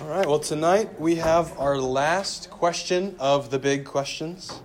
All 0.00 0.06
right, 0.06 0.28
well, 0.28 0.38
tonight 0.38 1.00
we 1.00 1.16
have 1.16 1.58
our 1.58 1.76
last 1.76 2.50
question 2.50 3.16
of 3.18 3.50
the 3.50 3.58
big 3.58 3.84
questions. 3.84 4.62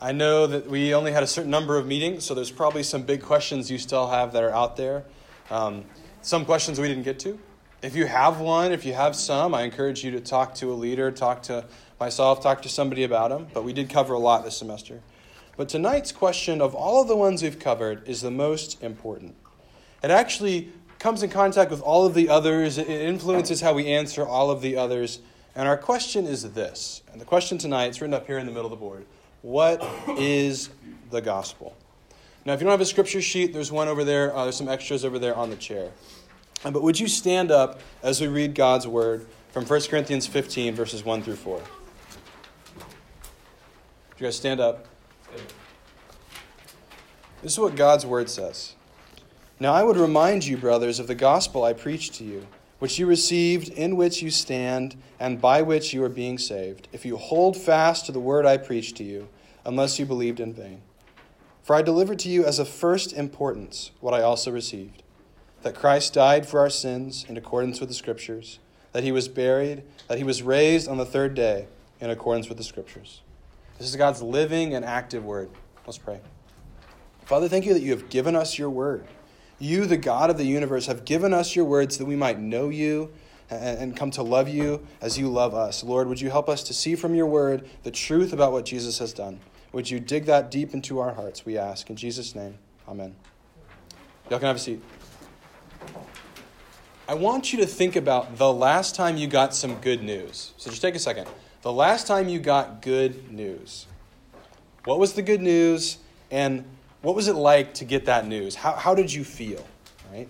I 0.00 0.12
know 0.12 0.46
that 0.46 0.70
we 0.70 0.94
only 0.94 1.10
had 1.10 1.24
a 1.24 1.26
certain 1.26 1.50
number 1.50 1.76
of 1.76 1.84
meetings, 1.84 2.24
so 2.24 2.32
there's 2.32 2.52
probably 2.52 2.84
some 2.84 3.02
big 3.02 3.20
questions 3.20 3.72
you 3.72 3.78
still 3.78 4.06
have 4.06 4.32
that 4.34 4.44
are 4.44 4.54
out 4.54 4.76
there. 4.76 5.04
Um, 5.50 5.84
some 6.22 6.44
questions 6.44 6.78
we 6.78 6.86
didn't 6.86 7.02
get 7.02 7.18
to. 7.20 7.40
If 7.82 7.96
you 7.96 8.06
have 8.06 8.38
one, 8.38 8.70
if 8.70 8.84
you 8.84 8.94
have 8.94 9.16
some, 9.16 9.52
I 9.52 9.62
encourage 9.62 10.04
you 10.04 10.12
to 10.12 10.20
talk 10.20 10.54
to 10.56 10.70
a 10.72 10.74
leader, 10.74 11.10
talk 11.10 11.42
to 11.44 11.64
myself, 11.98 12.40
talk 12.40 12.62
to 12.62 12.68
somebody 12.68 13.02
about 13.02 13.30
them. 13.30 13.48
But 13.52 13.64
we 13.64 13.72
did 13.72 13.90
cover 13.90 14.14
a 14.14 14.20
lot 14.20 14.44
this 14.44 14.56
semester. 14.56 15.00
But 15.56 15.68
tonight's 15.68 16.12
question, 16.12 16.60
of 16.60 16.76
all 16.76 17.02
of 17.02 17.08
the 17.08 17.16
ones 17.16 17.42
we've 17.42 17.58
covered, 17.58 18.06
is 18.08 18.20
the 18.20 18.30
most 18.30 18.80
important. 18.80 19.34
It 20.04 20.12
actually 20.12 20.70
comes 20.98 21.22
in 21.22 21.30
contact 21.30 21.70
with 21.70 21.80
all 21.80 22.06
of 22.06 22.14
the 22.14 22.28
others, 22.28 22.78
it 22.78 22.88
influences 22.88 23.60
how 23.60 23.72
we 23.72 23.86
answer 23.86 24.26
all 24.26 24.50
of 24.50 24.62
the 24.62 24.76
others. 24.76 25.20
And 25.54 25.68
our 25.68 25.76
question 25.76 26.26
is 26.26 26.52
this. 26.52 27.02
And 27.12 27.20
the 27.20 27.24
question 27.24 27.58
tonight, 27.58 27.86
it's 27.86 28.00
written 28.00 28.14
up 28.14 28.26
here 28.26 28.38
in 28.38 28.46
the 28.46 28.52
middle 28.52 28.66
of 28.66 28.70
the 28.70 28.76
board 28.76 29.06
What 29.42 29.84
is 30.18 30.70
the 31.10 31.20
gospel? 31.20 31.76
Now, 32.44 32.54
if 32.54 32.60
you 32.60 32.64
don't 32.64 32.72
have 32.72 32.80
a 32.80 32.86
scripture 32.86 33.20
sheet, 33.20 33.52
there's 33.52 33.70
one 33.70 33.88
over 33.88 34.04
there. 34.04 34.34
Uh, 34.34 34.44
there's 34.44 34.56
some 34.56 34.68
extras 34.68 35.04
over 35.04 35.18
there 35.18 35.34
on 35.34 35.50
the 35.50 35.56
chair. 35.56 35.90
Uh, 36.64 36.70
but 36.70 36.82
would 36.82 36.98
you 36.98 37.06
stand 37.06 37.50
up 37.50 37.80
as 38.02 38.20
we 38.20 38.26
read 38.26 38.54
God's 38.54 38.86
word 38.86 39.26
from 39.50 39.64
1 39.64 39.80
Corinthians 39.82 40.26
15, 40.26 40.74
verses 40.74 41.04
1 41.04 41.22
through 41.22 41.36
4? 41.36 41.56
Would 41.56 41.64
you 44.18 44.26
guys 44.26 44.36
stand 44.36 44.60
up? 44.60 44.86
This 47.42 47.52
is 47.52 47.58
what 47.58 47.76
God's 47.76 48.04
word 48.04 48.28
says. 48.28 48.74
Now 49.60 49.72
I 49.72 49.82
would 49.82 49.96
remind 49.96 50.46
you, 50.46 50.56
brothers, 50.56 51.00
of 51.00 51.08
the 51.08 51.16
gospel 51.16 51.64
I 51.64 51.72
preached 51.72 52.14
to 52.14 52.24
you, 52.24 52.46
which 52.78 52.98
you 52.98 53.06
received, 53.06 53.68
in 53.70 53.96
which 53.96 54.22
you 54.22 54.30
stand, 54.30 54.94
and 55.18 55.40
by 55.40 55.62
which 55.62 55.92
you 55.92 56.04
are 56.04 56.08
being 56.08 56.38
saved, 56.38 56.86
if 56.92 57.04
you 57.04 57.16
hold 57.16 57.56
fast 57.56 58.06
to 58.06 58.12
the 58.12 58.20
word 58.20 58.46
I 58.46 58.56
preached 58.56 58.96
to 58.98 59.04
you, 59.04 59.28
unless 59.64 59.98
you 59.98 60.06
believed 60.06 60.38
in 60.38 60.52
vain. 60.52 60.82
For 61.64 61.74
I 61.74 61.82
delivered 61.82 62.20
to 62.20 62.28
you 62.28 62.44
as 62.44 62.60
of 62.60 62.68
first 62.68 63.12
importance 63.12 63.90
what 64.00 64.14
I 64.14 64.22
also 64.22 64.50
received 64.50 65.02
that 65.62 65.74
Christ 65.74 66.14
died 66.14 66.46
for 66.46 66.60
our 66.60 66.70
sins 66.70 67.26
in 67.28 67.36
accordance 67.36 67.80
with 67.80 67.88
the 67.88 67.94
Scriptures, 67.94 68.60
that 68.92 69.02
he 69.02 69.10
was 69.10 69.26
buried, 69.26 69.82
that 70.06 70.16
he 70.16 70.22
was 70.22 70.40
raised 70.40 70.88
on 70.88 70.98
the 70.98 71.04
third 71.04 71.34
day 71.34 71.66
in 72.00 72.10
accordance 72.10 72.48
with 72.48 72.58
the 72.58 72.64
Scriptures. 72.64 73.22
This 73.76 73.88
is 73.88 73.96
God's 73.96 74.22
living 74.22 74.74
and 74.74 74.84
active 74.84 75.24
word. 75.24 75.50
Let's 75.84 75.98
pray. 75.98 76.20
Father, 77.24 77.48
thank 77.48 77.66
you 77.66 77.74
that 77.74 77.82
you 77.82 77.90
have 77.90 78.08
given 78.08 78.36
us 78.36 78.56
your 78.56 78.70
word. 78.70 79.04
You, 79.58 79.86
the 79.86 79.96
God 79.96 80.30
of 80.30 80.38
the 80.38 80.44
universe, 80.44 80.86
have 80.86 81.04
given 81.04 81.34
us 81.34 81.56
your 81.56 81.64
words 81.64 81.98
that 81.98 82.04
we 82.04 82.16
might 82.16 82.38
know 82.38 82.68
you 82.68 83.10
and 83.50 83.96
come 83.96 84.10
to 84.12 84.22
love 84.22 84.48
you 84.48 84.86
as 85.00 85.18
you 85.18 85.28
love 85.28 85.54
us. 85.54 85.82
Lord, 85.82 86.06
would 86.08 86.20
you 86.20 86.30
help 86.30 86.48
us 86.48 86.62
to 86.64 86.74
see 86.74 86.94
from 86.94 87.14
your 87.14 87.26
word 87.26 87.68
the 87.82 87.90
truth 87.90 88.32
about 88.32 88.52
what 88.52 88.64
Jesus 88.64 88.98
has 88.98 89.12
done? 89.12 89.40
Would 89.72 89.90
you 89.90 90.00
dig 90.00 90.26
that 90.26 90.50
deep 90.50 90.74
into 90.74 90.98
our 90.98 91.12
hearts, 91.14 91.44
we 91.44 91.58
ask. 91.58 91.90
In 91.90 91.96
Jesus' 91.96 92.34
name, 92.34 92.58
amen. 92.88 93.14
Y'all 94.30 94.38
can 94.38 94.46
have 94.46 94.56
a 94.56 94.58
seat. 94.58 94.82
I 97.08 97.14
want 97.14 97.52
you 97.52 97.58
to 97.60 97.66
think 97.66 97.96
about 97.96 98.36
the 98.36 98.52
last 98.52 98.94
time 98.94 99.16
you 99.16 99.26
got 99.26 99.54
some 99.54 99.76
good 99.76 100.02
news. 100.02 100.52
So 100.58 100.68
just 100.68 100.82
take 100.82 100.94
a 100.94 100.98
second. 100.98 101.26
The 101.62 101.72
last 101.72 102.06
time 102.06 102.28
you 102.28 102.38
got 102.38 102.82
good 102.82 103.32
news. 103.32 103.86
What 104.84 104.98
was 104.98 105.14
the 105.14 105.22
good 105.22 105.40
news? 105.40 105.98
And 106.30 106.64
what 107.02 107.14
was 107.14 107.28
it 107.28 107.34
like 107.34 107.74
to 107.74 107.84
get 107.84 108.06
that 108.06 108.26
news? 108.26 108.54
How, 108.54 108.72
how 108.72 108.94
did 108.94 109.12
you 109.12 109.24
feel? 109.24 109.66
Right? 110.12 110.28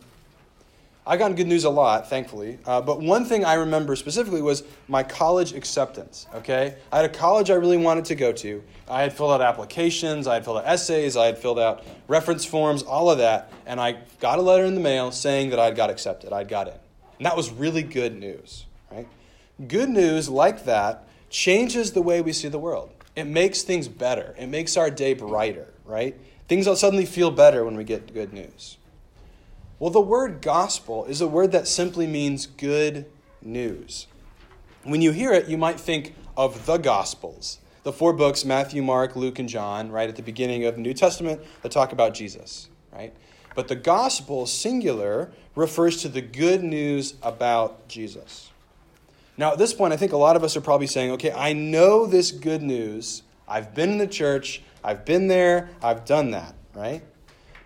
I 1.06 1.16
got 1.16 1.34
good 1.36 1.46
news 1.46 1.64
a 1.64 1.70
lot, 1.70 2.10
thankfully. 2.10 2.58
Uh, 2.66 2.82
but 2.82 3.00
one 3.00 3.24
thing 3.24 3.42
I 3.42 3.54
remember 3.54 3.96
specifically 3.96 4.42
was 4.42 4.62
my 4.88 5.02
college 5.02 5.54
acceptance. 5.54 6.26
Okay, 6.34 6.76
I 6.92 6.96
had 6.96 7.06
a 7.06 7.08
college 7.08 7.50
I 7.50 7.54
really 7.54 7.78
wanted 7.78 8.04
to 8.06 8.14
go 8.14 8.30
to. 8.32 8.62
I 8.86 9.00
had 9.00 9.16
filled 9.16 9.30
out 9.30 9.40
applications, 9.40 10.26
I 10.26 10.34
had 10.34 10.44
filled 10.44 10.58
out 10.58 10.66
essays, 10.66 11.16
I 11.16 11.24
had 11.24 11.38
filled 11.38 11.58
out 11.58 11.82
reference 12.08 12.44
forms, 12.44 12.82
all 12.82 13.10
of 13.10 13.16
that, 13.18 13.50
and 13.64 13.80
I 13.80 13.96
got 14.20 14.38
a 14.38 14.42
letter 14.42 14.66
in 14.66 14.74
the 14.74 14.82
mail 14.82 15.10
saying 15.10 15.48
that 15.50 15.58
I'd 15.58 15.76
got 15.76 15.88
accepted. 15.88 16.34
I'd 16.34 16.48
got 16.48 16.68
in, 16.68 16.74
and 17.16 17.24
that 17.24 17.38
was 17.38 17.50
really 17.50 17.82
good 17.82 18.14
news. 18.14 18.66
Right? 18.90 19.08
Good 19.66 19.88
news 19.88 20.28
like 20.28 20.66
that 20.66 21.08
changes 21.30 21.92
the 21.92 22.02
way 22.02 22.20
we 22.20 22.34
see 22.34 22.48
the 22.48 22.58
world. 22.58 22.90
It 23.16 23.24
makes 23.24 23.62
things 23.62 23.88
better. 23.88 24.34
It 24.38 24.48
makes 24.48 24.76
our 24.76 24.90
day 24.90 25.14
brighter. 25.14 25.68
Right? 25.86 26.20
Things 26.48 26.66
will 26.66 26.76
suddenly 26.76 27.06
feel 27.06 27.30
better 27.30 27.64
when 27.64 27.76
we 27.76 27.84
get 27.84 28.14
good 28.14 28.32
news. 28.32 28.78
Well, 29.78 29.90
the 29.90 30.00
word 30.00 30.40
gospel 30.40 31.04
is 31.04 31.20
a 31.20 31.28
word 31.28 31.52
that 31.52 31.68
simply 31.68 32.06
means 32.06 32.46
good 32.46 33.06
news. 33.42 34.06
When 34.82 35.02
you 35.02 35.12
hear 35.12 35.32
it, 35.32 35.48
you 35.48 35.58
might 35.58 35.78
think 35.78 36.14
of 36.36 36.66
the 36.66 36.78
gospels, 36.78 37.58
the 37.82 37.92
four 37.92 38.12
books 38.12 38.44
Matthew, 38.44 38.82
Mark, 38.82 39.14
Luke, 39.14 39.38
and 39.38 39.48
John, 39.48 39.92
right 39.92 40.08
at 40.08 40.16
the 40.16 40.22
beginning 40.22 40.64
of 40.64 40.76
the 40.76 40.80
New 40.80 40.94
Testament 40.94 41.42
that 41.62 41.70
talk 41.70 41.92
about 41.92 42.14
Jesus, 42.14 42.68
right? 42.92 43.12
But 43.54 43.68
the 43.68 43.76
gospel, 43.76 44.46
singular, 44.46 45.30
refers 45.54 46.00
to 46.02 46.08
the 46.08 46.22
good 46.22 46.62
news 46.62 47.14
about 47.22 47.88
Jesus. 47.88 48.50
Now, 49.36 49.52
at 49.52 49.58
this 49.58 49.74
point, 49.74 49.92
I 49.92 49.96
think 49.96 50.12
a 50.12 50.16
lot 50.16 50.34
of 50.34 50.42
us 50.42 50.56
are 50.56 50.60
probably 50.60 50.86
saying, 50.86 51.12
okay, 51.12 51.30
I 51.30 51.52
know 51.52 52.06
this 52.06 52.32
good 52.32 52.62
news. 52.62 53.22
I've 53.46 53.74
been 53.74 53.90
in 53.90 53.98
the 53.98 54.06
church. 54.06 54.62
I've 54.82 55.04
been 55.04 55.28
there, 55.28 55.70
I've 55.82 56.04
done 56.04 56.30
that, 56.32 56.54
right? 56.74 57.02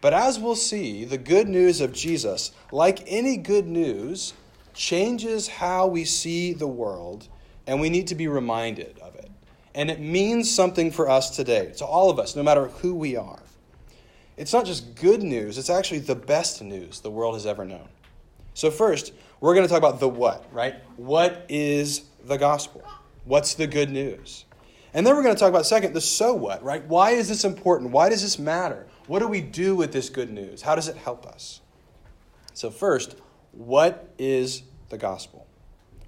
But 0.00 0.14
as 0.14 0.38
we'll 0.38 0.56
see, 0.56 1.04
the 1.04 1.18
good 1.18 1.48
news 1.48 1.80
of 1.80 1.92
Jesus, 1.92 2.50
like 2.72 3.04
any 3.06 3.36
good 3.36 3.66
news, 3.66 4.34
changes 4.74 5.46
how 5.46 5.86
we 5.86 6.04
see 6.04 6.52
the 6.52 6.66
world, 6.66 7.28
and 7.66 7.80
we 7.80 7.88
need 7.88 8.08
to 8.08 8.14
be 8.14 8.26
reminded 8.26 8.98
of 9.00 9.14
it. 9.14 9.30
And 9.74 9.90
it 9.90 10.00
means 10.00 10.52
something 10.52 10.90
for 10.90 11.08
us 11.08 11.30
today, 11.30 11.72
to 11.78 11.84
all 11.84 12.10
of 12.10 12.18
us, 12.18 12.34
no 12.34 12.42
matter 12.42 12.66
who 12.66 12.94
we 12.94 13.16
are. 13.16 13.42
It's 14.36 14.52
not 14.52 14.66
just 14.66 14.96
good 14.96 15.22
news, 15.22 15.58
it's 15.58 15.70
actually 15.70 16.00
the 16.00 16.16
best 16.16 16.62
news 16.62 17.00
the 17.00 17.10
world 17.10 17.34
has 17.34 17.46
ever 17.46 17.64
known. 17.64 17.88
So, 18.54 18.70
first, 18.70 19.12
we're 19.40 19.54
going 19.54 19.66
to 19.66 19.68
talk 19.68 19.78
about 19.78 20.00
the 20.00 20.08
what, 20.08 20.44
right? 20.52 20.74
What 20.96 21.46
is 21.48 22.04
the 22.24 22.38
gospel? 22.38 22.82
What's 23.24 23.54
the 23.54 23.66
good 23.66 23.90
news? 23.90 24.44
And 24.94 25.06
then 25.06 25.16
we're 25.16 25.22
going 25.22 25.34
to 25.34 25.40
talk 25.40 25.48
about, 25.48 25.66
second, 25.66 25.94
the 25.94 26.00
so 26.00 26.34
what, 26.34 26.62
right? 26.62 26.84
Why 26.86 27.12
is 27.12 27.28
this 27.28 27.44
important? 27.44 27.92
Why 27.92 28.10
does 28.10 28.22
this 28.22 28.38
matter? 28.38 28.86
What 29.06 29.20
do 29.20 29.28
we 29.28 29.40
do 29.40 29.74
with 29.74 29.92
this 29.92 30.10
good 30.10 30.30
news? 30.30 30.62
How 30.62 30.74
does 30.74 30.88
it 30.88 30.96
help 30.96 31.26
us? 31.26 31.60
So, 32.52 32.70
first, 32.70 33.16
what 33.52 34.12
is 34.18 34.62
the 34.90 34.98
gospel? 34.98 35.46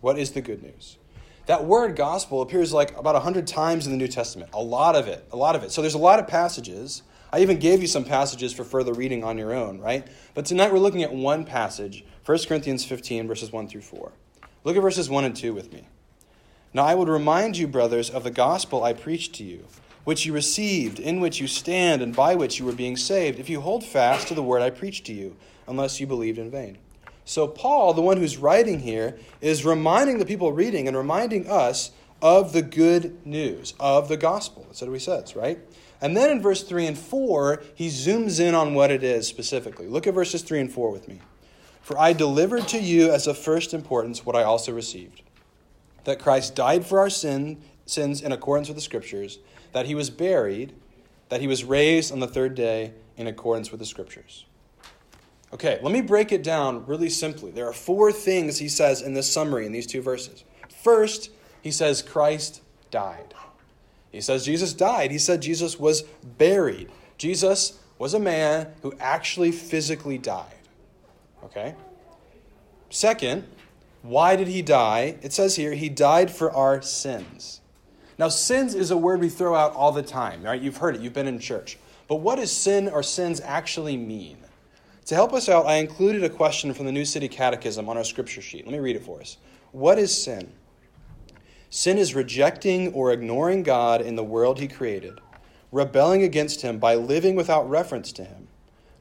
What 0.01 0.19
is 0.19 0.33
the 0.33 0.43
good 0.43 0.63
news? 0.63 0.99
That 1.47 1.65
word 1.65 1.97
gospel 1.97 2.43
appears 2.43 2.73
like 2.73 2.97
about 2.97 3.15
100 3.15 3.47
times 3.47 3.87
in 3.87 3.93
the 3.93 3.99
New 3.99 4.09
Testament. 4.09 4.51
A 4.53 4.63
lot 4.63 4.97
of 4.97 5.09
it. 5.09 5.27
A 5.33 5.37
lot 5.37 5.57
of 5.57 5.63
it. 5.63 5.73
So, 5.73 5.81
there's 5.81 5.95
a 5.95 5.99
lot 5.99 6.19
of 6.19 6.27
passages. 6.27 7.03
I 7.33 7.41
even 7.41 7.59
gave 7.59 7.81
you 7.81 7.89
some 7.89 8.05
passages 8.05 8.53
for 8.53 8.65
further 8.65 8.93
reading 8.93 9.25
on 9.25 9.39
your 9.39 9.55
own, 9.55 9.81
right? 9.81 10.07
But 10.35 10.45
tonight 10.45 10.73
we're 10.73 10.79
looking 10.79 11.03
at 11.03 11.13
one 11.13 11.45
passage, 11.45 12.05
1 12.27 12.39
Corinthians 12.47 12.85
15, 12.85 13.27
verses 13.27 13.51
1 13.51 13.67
through 13.67 13.81
4. 13.81 14.13
Look 14.63 14.77
at 14.77 14.83
verses 14.83 15.09
1 15.09 15.25
and 15.25 15.35
2 15.35 15.55
with 15.55 15.73
me. 15.73 15.89
Now 16.75 16.87
I 16.87 16.97
would 16.97 17.09
remind 17.09 17.57
you, 17.57 17.69
brothers, 17.69 18.11
of 18.11 18.25
the 18.25 18.33
gospel 18.33 18.83
I 18.83 18.95
preached 18.95 19.33
to 19.37 19.45
you, 19.45 19.65
which 20.03 20.27
you 20.27 20.33
received, 20.33 20.99
in 20.99 21.21
which 21.21 21.41
you 21.41 21.47
stand, 21.47 22.03
and 22.03 22.15
by 22.15 22.35
which 22.35 22.59
you 22.59 22.67
were 22.67 22.73
being 22.73 22.97
saved, 22.97 23.39
if 23.39 23.49
you 23.49 23.61
hold 23.61 23.85
fast 23.85 24.27
to 24.29 24.35
the 24.35 24.43
word 24.43 24.61
I 24.61 24.71
preached 24.71 25.07
to 25.07 25.13
you, 25.13 25.37
unless 25.69 26.01
you 26.01 26.09
believed 26.09 26.37
in 26.37 26.51
vain. 26.51 26.79
So, 27.25 27.47
Paul, 27.47 27.95
the 27.95 28.03
one 28.03 28.17
who's 28.17 28.39
writing 28.39 28.81
here, 28.81 29.17
is 29.41 29.65
reminding 29.65 30.19
the 30.19 30.27
people 30.27 30.53
reading 30.53 30.89
and 30.89 30.97
reminding 30.97 31.49
us 31.49 31.93
of 32.21 32.53
the 32.53 32.61
good 32.63 33.25
news, 33.25 33.75
of 33.79 34.09
the 34.09 34.17
gospel. 34.17 34.65
That's 34.67 34.81
what 34.83 34.93
he 34.93 34.99
says, 34.99 35.37
right? 35.37 35.61
And 36.01 36.17
then 36.17 36.29
in 36.29 36.43
verse 36.43 36.65
3 36.65 36.87
and 36.87 36.99
4, 36.99 37.63
he 37.77 37.87
zooms 37.87 38.41
in 38.41 38.53
on 38.55 38.75
what 38.75 38.91
it 38.91 39.05
is 39.05 39.29
specifically. 39.29 39.87
Look 39.87 40.09
at 40.09 40.15
verses 40.15 40.43
3 40.43 40.61
and 40.61 40.73
4 40.73 40.91
with 40.91 41.07
me. 41.07 41.21
For 41.81 41.97
I 41.97 42.13
delivered 42.13 42.67
to 42.69 42.81
you 42.81 43.13
as 43.13 43.29
of 43.29 43.39
first 43.39 43.73
importance 43.73 44.27
what 44.27 44.35
I 44.35 44.43
also 44.43 44.73
received 44.73 45.23
that 46.05 46.19
Christ 46.19 46.55
died 46.55 46.87
for 46.87 46.99
our 46.99 47.11
sin, 47.11 47.61
sins 47.87 48.21
in 48.23 48.33
accordance 48.33 48.69
with 48.69 48.77
the 48.77 48.83
Scriptures, 48.83 49.39
that 49.73 49.87
he 49.87 49.95
was 49.95 50.11
buried, 50.11 50.75
that 51.29 51.41
he 51.41 51.47
was 51.47 51.65
raised 51.65 52.13
on 52.13 52.21
the 52.21 52.27
third 52.27 52.55
day 52.55 52.93
in 53.17 53.27
accordance 53.27 53.71
with 53.71 53.81
the 53.81 53.87
Scriptures. 53.87 54.45
Okay, 55.53 55.79
let 55.83 55.93
me 55.93 56.01
break 56.01 56.33
it 56.33 56.43
down 56.43 56.85
really 56.87 57.09
simply. 57.09 57.51
There 57.51 57.69
are 57.69 57.73
four 57.73 58.11
things 58.11 58.59
he 58.59 58.69
says 58.69 59.03
in 59.03 59.15
this 59.15 59.33
summary 59.33 59.67
in 59.67 59.73
these 59.73 59.87
two 59.87 60.03
verses. 60.03 60.45
First, 60.83 61.31
he 61.63 61.71
says 61.71 62.03
Christ 62.03 62.61
died. 62.91 63.35
He 64.11 64.21
says 64.21 64.45
Jesus 64.45 64.73
died. 64.73 65.11
He 65.11 65.19
said 65.19 65.43
Jesus 65.43 65.79
was 65.79 66.03
buried. 66.39 66.91
Jesus 67.19 67.79
was 67.99 68.15
a 68.15 68.19
man 68.19 68.69
who 68.83 68.93
actually 68.99 69.53
physically 69.53 70.19
died. 70.19 70.55
Okay? 71.45 71.75
Second, 72.91 73.45
why 74.05 74.37
did 74.37 74.49
he 74.49 74.61
die? 74.61 75.17
It 75.23 75.33
says 75.33 75.57
here, 75.57 75.73
he 75.73 75.89
died 75.89 76.31
for 76.31 76.53
our 76.53 76.83
sins. 76.83 77.63
Now, 78.19 78.29
sins 78.29 78.75
is 78.75 78.91
a 78.91 78.99
word 78.99 79.19
we 79.19 79.31
throw 79.31 79.55
out 79.55 79.73
all 79.73 79.93
the 79.93 80.03
time, 80.03 80.43
right? 80.43 80.61
You've 80.61 80.77
heard 80.77 80.95
it, 80.95 81.01
you've 81.01 81.15
been 81.15 81.27
in 81.27 81.39
church. 81.39 81.79
But 82.07 82.17
what 82.17 82.37
does 82.37 82.53
sin 82.53 82.87
or 82.87 83.03
sins 83.03 83.41
actually 83.41 83.97
mean? 83.97 84.37
To 85.07 85.15
help 85.15 85.33
us 85.33 85.49
out, 85.49 85.65
I 85.65 85.77
included 85.77 86.23
a 86.23 86.29
question 86.29 86.75
from 86.75 86.85
the 86.85 86.93
New 86.93 87.07
City 87.07 87.29
Catechism 87.29 87.89
on 87.89 87.97
our 87.97 88.05
scripture 88.05 88.43
sheet. 88.43 88.67
Let 88.67 88.75
me 88.75 88.79
read 88.79 88.97
it 88.97 89.07
for 89.07 89.23
us. 89.23 89.39
What 89.73 89.99
is 89.99 90.23
sin? 90.23 90.53
Sin 91.71 91.97
is 91.97 92.15
rejecting 92.15 92.93
or 92.93 93.11
ignoring 93.11 93.63
God 93.63 94.03
in 94.03 94.17
the 94.17 94.23
world 94.23 94.61
he 94.61 94.69
created, 94.69 95.19
rebelling 95.73 96.23
against 96.23 96.61
him 96.61 96.79
by 96.79 96.95
living 96.95 97.37
without 97.37 97.71
reference 97.71 98.13
to 98.13 98.25
him, 98.25 98.49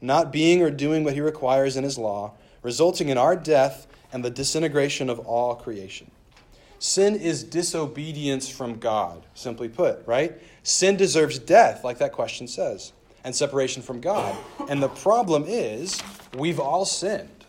not 0.00 0.32
being 0.32 0.62
or 0.62 0.70
doing 0.70 1.04
what 1.04 1.12
he 1.12 1.20
requires 1.20 1.76
in 1.76 1.84
his 1.84 1.98
law, 1.98 2.32
resulting 2.62 3.10
in 3.10 3.18
our 3.18 3.36
death 3.36 3.86
and 4.14 4.24
the 4.24 4.30
disintegration 4.30 5.10
of 5.10 5.18
all 5.18 5.56
creation. 5.56 6.08
Sin 6.78 7.16
is 7.16 7.42
disobedience 7.42 8.48
from 8.48 8.78
God, 8.78 9.26
simply 9.34 9.68
put, 9.68 10.06
right? 10.06 10.40
Sin 10.62 10.96
deserves 10.96 11.38
death, 11.40 11.82
like 11.82 11.98
that 11.98 12.12
question 12.12 12.46
says, 12.46 12.92
and 13.24 13.34
separation 13.34 13.82
from 13.82 14.00
God. 14.00 14.36
And 14.68 14.80
the 14.80 14.88
problem 14.88 15.44
is, 15.48 16.00
we've 16.32 16.60
all 16.60 16.84
sinned. 16.84 17.44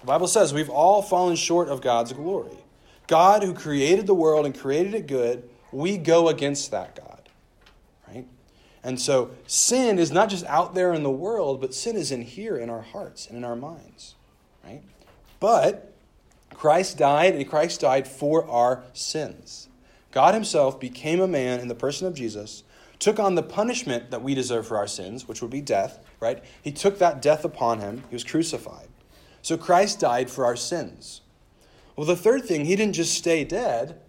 The 0.00 0.06
Bible 0.06 0.28
says 0.28 0.54
we've 0.54 0.70
all 0.70 1.02
fallen 1.02 1.36
short 1.36 1.68
of 1.68 1.82
God's 1.82 2.14
glory. 2.14 2.56
God, 3.06 3.42
who 3.42 3.52
created 3.52 4.06
the 4.06 4.14
world 4.14 4.46
and 4.46 4.58
created 4.58 4.94
it 4.94 5.06
good, 5.06 5.48
we 5.72 5.98
go 5.98 6.28
against 6.28 6.70
that 6.70 6.96
God, 6.96 7.28
right? 8.08 8.26
And 8.82 8.98
so 8.98 9.32
sin 9.46 9.98
is 9.98 10.10
not 10.10 10.30
just 10.30 10.46
out 10.46 10.74
there 10.74 10.94
in 10.94 11.02
the 11.02 11.10
world, 11.10 11.60
but 11.60 11.74
sin 11.74 11.96
is 11.96 12.10
in 12.10 12.22
here 12.22 12.56
in 12.56 12.70
our 12.70 12.82
hearts 12.82 13.26
and 13.26 13.36
in 13.36 13.44
our 13.44 13.56
minds, 13.56 14.14
right? 14.64 14.82
But 15.40 15.87
Christ 16.58 16.98
died, 16.98 17.36
and 17.36 17.48
Christ 17.48 17.82
died 17.82 18.08
for 18.08 18.44
our 18.50 18.82
sins. 18.92 19.68
God 20.10 20.34
Himself 20.34 20.80
became 20.80 21.20
a 21.20 21.28
man 21.28 21.60
in 21.60 21.68
the 21.68 21.74
person 21.76 22.08
of 22.08 22.14
Jesus, 22.14 22.64
took 22.98 23.20
on 23.20 23.36
the 23.36 23.44
punishment 23.44 24.10
that 24.10 24.24
we 24.24 24.34
deserve 24.34 24.66
for 24.66 24.76
our 24.76 24.88
sins, 24.88 25.28
which 25.28 25.40
would 25.40 25.52
be 25.52 25.60
death, 25.60 26.04
right? 26.18 26.42
He 26.60 26.72
took 26.72 26.98
that 26.98 27.22
death 27.22 27.44
upon 27.44 27.78
Him. 27.78 28.02
He 28.10 28.16
was 28.16 28.24
crucified. 28.24 28.88
So 29.40 29.56
Christ 29.56 30.00
died 30.00 30.30
for 30.30 30.44
our 30.44 30.56
sins. 30.56 31.20
Well, 31.94 32.08
the 32.08 32.16
third 32.16 32.44
thing, 32.44 32.64
He 32.64 32.74
didn't 32.74 32.94
just 32.94 33.14
stay 33.14 33.44
dead. 33.44 34.00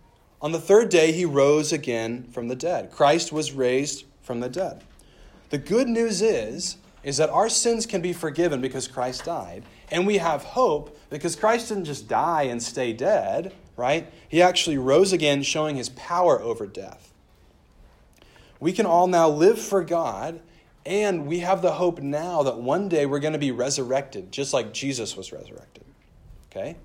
On 0.42 0.52
the 0.52 0.60
third 0.60 0.90
day, 0.90 1.12
He 1.12 1.26
rose 1.26 1.72
again 1.72 2.24
from 2.32 2.48
the 2.48 2.56
dead. 2.56 2.90
Christ 2.90 3.32
was 3.32 3.52
raised 3.52 4.06
from 4.24 4.40
the 4.40 4.50
dead. 4.50 4.84
The 5.52 5.60
good 5.60 5.88
news 5.88 6.24
is, 6.24 6.78
is 7.04 7.18
that 7.18 7.30
our 7.30 7.50
sins 7.50 7.86
can 7.86 8.02
be 8.02 8.14
forgiven 8.14 8.62
because 8.62 8.88
Christ 8.88 9.26
died. 9.26 9.64
And 9.92 10.06
we 10.06 10.18
have 10.18 10.44
hope 10.44 10.98
because 11.10 11.36
Christ 11.36 11.70
didn't 11.70 11.86
just 11.86 12.08
die 12.08 12.44
and 12.44 12.62
stay 12.62 12.94
dead, 12.94 13.54
right? 13.76 14.12
He 14.28 14.42
actually 14.42 14.78
rose 14.78 15.14
again, 15.14 15.42
showing 15.44 15.76
his 15.76 15.90
power 15.90 16.42
over 16.42 16.68
death. 16.68 17.14
We 18.60 18.74
can 18.74 18.86
all 18.86 19.08
now 19.08 19.30
live 19.30 19.60
for 19.60 19.84
God, 19.84 20.42
and 20.86 21.26
we 21.26 21.40
have 21.40 21.62
the 21.62 21.72
hope 21.74 22.00
now 22.00 22.44
that 22.44 22.58
one 22.58 22.90
day 22.90 23.06
we're 23.06 23.20
going 23.20 23.34
to 23.34 23.40
be 23.40 23.52
resurrected, 23.52 24.32
just 24.32 24.54
like 24.54 24.74
Jesus 24.74 25.16
was 25.16 25.32
resurrected. 25.32 25.86
Okay? 26.52 26.76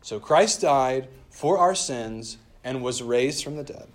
So 0.00 0.20
Christ 0.20 0.60
died 0.60 1.08
for 1.30 1.58
our 1.58 1.74
sins 1.74 2.38
and 2.62 2.82
was 2.82 3.02
raised 3.02 3.42
from 3.42 3.56
the 3.56 3.64
dead. 3.64 3.86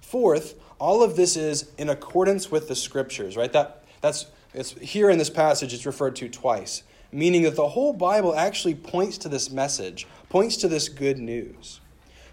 Fourth, 0.00 0.54
all 0.78 1.02
of 1.02 1.16
this 1.16 1.36
is 1.36 1.70
in 1.76 1.88
accordance 1.88 2.50
with 2.50 2.68
the 2.68 2.76
scriptures, 2.76 3.36
right? 3.36 3.52
That 3.52 3.84
that's 4.00 4.26
it's 4.56 4.72
here 4.72 5.10
in 5.10 5.18
this 5.18 5.30
passage 5.30 5.72
it's 5.72 5.86
referred 5.86 6.16
to 6.16 6.28
twice 6.28 6.82
meaning 7.12 7.42
that 7.42 7.56
the 7.56 7.68
whole 7.68 7.92
Bible 7.92 8.34
actually 8.34 8.74
points 8.74 9.18
to 9.18 9.28
this 9.28 9.50
message, 9.50 10.06
points 10.28 10.56
to 10.58 10.68
this 10.68 10.88
good 10.88 11.18
news. 11.18 11.80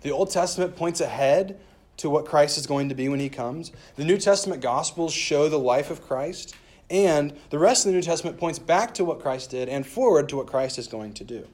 The 0.01 0.11
Old 0.11 0.31
Testament 0.31 0.75
points 0.75 0.99
ahead 1.01 1.59
to 1.97 2.09
what 2.09 2.25
Christ 2.25 2.57
is 2.57 2.67
going 2.67 2.89
to 2.89 2.95
be 2.95 3.07
when 3.07 3.19
he 3.19 3.29
comes. 3.29 3.71
The 3.95 4.03
New 4.03 4.17
Testament 4.17 4.61
Gospels 4.61 5.13
show 5.13 5.47
the 5.47 5.59
life 5.59 5.91
of 5.91 6.01
Christ, 6.01 6.55
and 6.89 7.33
the 7.49 7.59
rest 7.59 7.85
of 7.85 7.91
the 7.91 7.95
New 7.95 8.01
Testament 8.01 8.37
points 8.37 8.59
back 8.59 8.93
to 8.95 9.05
what 9.05 9.21
Christ 9.21 9.51
did 9.51 9.69
and 9.69 9.85
forward 9.85 10.27
to 10.29 10.37
what 10.37 10.47
Christ 10.47 10.77
is 10.77 10.87
going 10.87 11.13
to 11.13 11.23
do. 11.23 11.47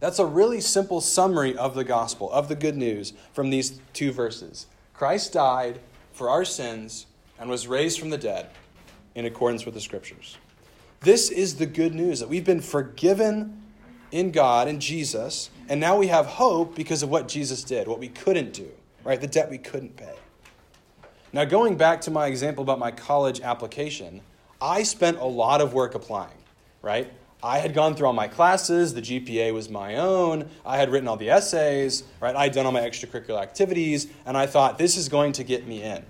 That's 0.00 0.18
a 0.18 0.26
really 0.26 0.60
simple 0.60 1.00
summary 1.00 1.56
of 1.56 1.74
the 1.74 1.84
gospel, 1.84 2.30
of 2.30 2.48
the 2.48 2.54
good 2.54 2.76
news 2.76 3.14
from 3.32 3.50
these 3.50 3.80
two 3.92 4.12
verses. 4.12 4.66
Christ 4.92 5.32
died 5.32 5.80
for 6.12 6.28
our 6.28 6.44
sins 6.44 7.06
and 7.38 7.48
was 7.48 7.66
raised 7.66 7.98
from 7.98 8.10
the 8.10 8.18
dead 8.18 8.50
in 9.14 9.24
accordance 9.24 9.64
with 9.64 9.74
the 9.74 9.80
scriptures. 9.80 10.38
This 11.00 11.30
is 11.30 11.56
the 11.56 11.66
good 11.66 11.94
news 11.94 12.20
that 12.20 12.28
we've 12.28 12.44
been 12.44 12.60
forgiven 12.60 13.62
in 14.10 14.30
God 14.30 14.68
and 14.68 14.80
Jesus, 14.80 15.50
and 15.68 15.80
now 15.80 15.98
we 15.98 16.06
have 16.06 16.26
hope 16.26 16.74
because 16.74 17.02
of 17.02 17.10
what 17.10 17.28
Jesus 17.28 17.64
did, 17.64 17.88
what 17.88 17.98
we 17.98 18.08
couldn't 18.08 18.52
do, 18.52 18.70
right? 19.02 19.20
The 19.20 19.26
debt 19.26 19.50
we 19.50 19.58
couldn't 19.58 19.96
pay. 19.96 20.14
Now, 21.32 21.44
going 21.44 21.76
back 21.76 22.00
to 22.02 22.10
my 22.10 22.28
example 22.28 22.62
about 22.62 22.78
my 22.78 22.92
college 22.92 23.40
application, 23.40 24.20
I 24.60 24.84
spent 24.84 25.18
a 25.18 25.24
lot 25.24 25.60
of 25.60 25.74
work 25.74 25.94
applying, 25.94 26.38
right? 26.80 27.12
I 27.42 27.58
had 27.58 27.74
gone 27.74 27.94
through 27.94 28.06
all 28.06 28.12
my 28.14 28.28
classes, 28.28 28.94
the 28.94 29.02
GPA 29.02 29.52
was 29.52 29.68
my 29.68 29.96
own, 29.96 30.48
I 30.64 30.78
had 30.78 30.90
written 30.90 31.08
all 31.08 31.16
the 31.16 31.28
essays, 31.28 32.04
right? 32.20 32.34
I 32.34 32.44
had 32.44 32.52
done 32.52 32.64
all 32.64 32.72
my 32.72 32.80
extracurricular 32.80 33.42
activities, 33.42 34.06
and 34.24 34.36
I 34.36 34.46
thought 34.46 34.78
this 34.78 34.96
is 34.96 35.08
going 35.08 35.32
to 35.32 35.44
get 35.44 35.66
me 35.66 35.82
in. 35.82 36.04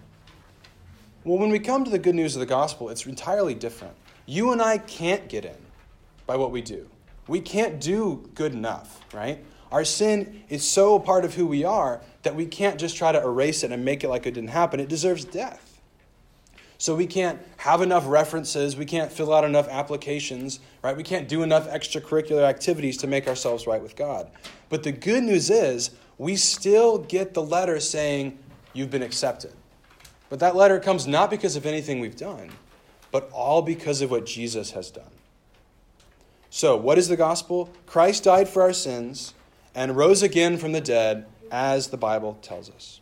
Well, 1.24 1.38
when 1.38 1.48
we 1.48 1.58
come 1.58 1.84
to 1.84 1.90
the 1.90 1.98
good 1.98 2.14
news 2.14 2.36
of 2.36 2.40
the 2.40 2.46
gospel, 2.46 2.90
it's 2.90 3.06
entirely 3.06 3.54
different. 3.54 3.94
You 4.26 4.52
and 4.52 4.60
I 4.60 4.76
can't 4.76 5.26
get 5.26 5.46
in 5.46 5.56
by 6.26 6.36
what 6.36 6.50
we 6.50 6.60
do. 6.60 6.86
We 7.26 7.40
can't 7.40 7.80
do 7.80 8.28
good 8.34 8.52
enough, 8.52 9.00
right? 9.14 9.42
Our 9.72 9.86
sin 9.86 10.42
is 10.50 10.68
so 10.68 10.96
a 10.96 11.00
part 11.00 11.24
of 11.24 11.34
who 11.34 11.46
we 11.46 11.64
are 11.64 12.02
that 12.24 12.34
we 12.34 12.44
can't 12.44 12.78
just 12.78 12.96
try 12.96 13.10
to 13.10 13.20
erase 13.22 13.64
it 13.64 13.72
and 13.72 13.84
make 13.84 14.04
it 14.04 14.08
like 14.08 14.26
it 14.26 14.34
didn't 14.34 14.50
happen. 14.50 14.80
It 14.80 14.90
deserves 14.90 15.24
death. 15.24 15.80
So 16.76 16.94
we 16.94 17.06
can't 17.06 17.40
have 17.56 17.80
enough 17.80 18.04
references, 18.06 18.76
we 18.76 18.84
can't 18.84 19.10
fill 19.10 19.32
out 19.32 19.44
enough 19.44 19.68
applications, 19.68 20.60
right? 20.82 20.94
We 20.94 21.04
can't 21.04 21.26
do 21.26 21.42
enough 21.42 21.68
extracurricular 21.68 22.42
activities 22.42 22.98
to 22.98 23.06
make 23.06 23.26
ourselves 23.26 23.66
right 23.66 23.80
with 23.80 23.96
God. 23.96 24.30
But 24.68 24.82
the 24.82 24.92
good 24.92 25.22
news 25.22 25.48
is 25.48 25.92
we 26.18 26.36
still 26.36 26.98
get 26.98 27.32
the 27.32 27.42
letter 27.42 27.80
saying 27.80 28.38
you've 28.74 28.90
been 28.90 29.02
accepted. 29.02 29.54
But 30.34 30.40
that 30.40 30.56
letter 30.56 30.80
comes 30.80 31.06
not 31.06 31.30
because 31.30 31.54
of 31.54 31.64
anything 31.64 32.00
we've 32.00 32.16
done, 32.16 32.50
but 33.12 33.30
all 33.30 33.62
because 33.62 34.02
of 34.02 34.10
what 34.10 34.26
Jesus 34.26 34.72
has 34.72 34.90
done. 34.90 35.12
So, 36.50 36.76
what 36.76 36.98
is 36.98 37.06
the 37.06 37.16
gospel? 37.16 37.70
Christ 37.86 38.24
died 38.24 38.48
for 38.48 38.62
our 38.62 38.72
sins 38.72 39.32
and 39.76 39.96
rose 39.96 40.24
again 40.24 40.56
from 40.56 40.72
the 40.72 40.80
dead, 40.80 41.26
as 41.52 41.86
the 41.86 41.96
Bible 41.96 42.36
tells 42.42 42.68
us. 42.68 43.00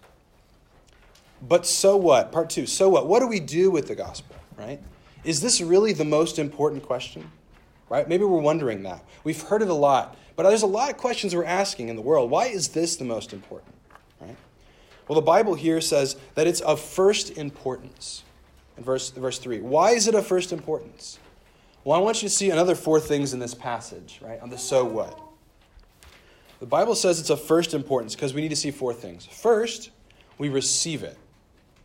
But 1.41 1.65
so 1.65 1.97
what? 1.97 2.33
Part 2.33 2.51
two. 2.51 2.67
So 2.67 2.91
what? 2.91 3.07
What 3.07 3.21
do 3.21 3.29
we 3.29 3.41
do 3.41 3.71
with 3.71 3.89
the 3.89 3.95
gospel, 3.95 4.37
right? 4.59 4.83
Is 5.25 5.41
this 5.41 5.63
really 5.63 5.95
the 5.95 6.05
most 6.05 6.39
important 6.39 6.83
question? 6.83 7.31
Right? 7.89 8.07
Maybe 8.07 8.25
we're 8.25 8.43
wondering 8.43 8.83
that. 8.83 9.07
We've 9.25 9.41
heard 9.41 9.63
it 9.63 9.71
a 9.71 9.73
lot, 9.73 10.19
but 10.37 10.43
there's 10.43 10.61
a 10.61 10.67
lot 10.67 10.91
of 10.91 10.99
questions 10.99 11.35
we're 11.35 11.45
asking 11.45 11.89
in 11.89 11.97
the 11.97 12.03
world. 12.03 12.31
Why 12.31 12.49
is 12.49 12.69
this 12.69 12.97
the 12.97 13.07
most 13.07 13.33
important? 13.33 13.73
Well, 15.09 15.17
the 15.17 15.25
Bible 15.27 15.55
here 15.55 15.81
says 15.81 16.17
that 16.35 16.47
it's 16.47 16.61
of 16.61 16.81
first 16.81 17.37
importance 17.37 18.23
in 18.77 18.85
verse, 18.85 19.11
verse 19.11 19.39
3. 19.39 19.61
Why 19.61 19.91
is 19.91 20.09
it 20.09 20.15
of 20.15 20.27
first 20.27 20.53
importance? 20.53 21.19
Well, 21.85 21.99
I 21.99 22.01
want 22.01 22.23
you 22.23 22.29
to 22.29 22.35
see 22.35 22.51
another 22.51 22.75
four 22.75 23.01
things 23.01 23.33
in 23.33 23.41
this 23.41 23.55
passage, 23.55 24.21
right? 24.23 24.41
On 24.41 24.51
the 24.51 24.59
so 24.59 24.85
what. 24.85 25.21
The 26.61 26.67
Bible 26.67 26.95
says 26.95 27.19
it's 27.19 27.31
of 27.31 27.43
first 27.43 27.75
importance 27.75 28.15
because 28.15 28.35
we 28.35 28.41
need 28.41 28.51
to 28.51 28.57
see 28.57 28.71
four 28.71 28.95
things. 28.95 29.27
First, 29.27 29.91
we 30.39 30.49
receive 30.49 31.03
it. 31.03 31.19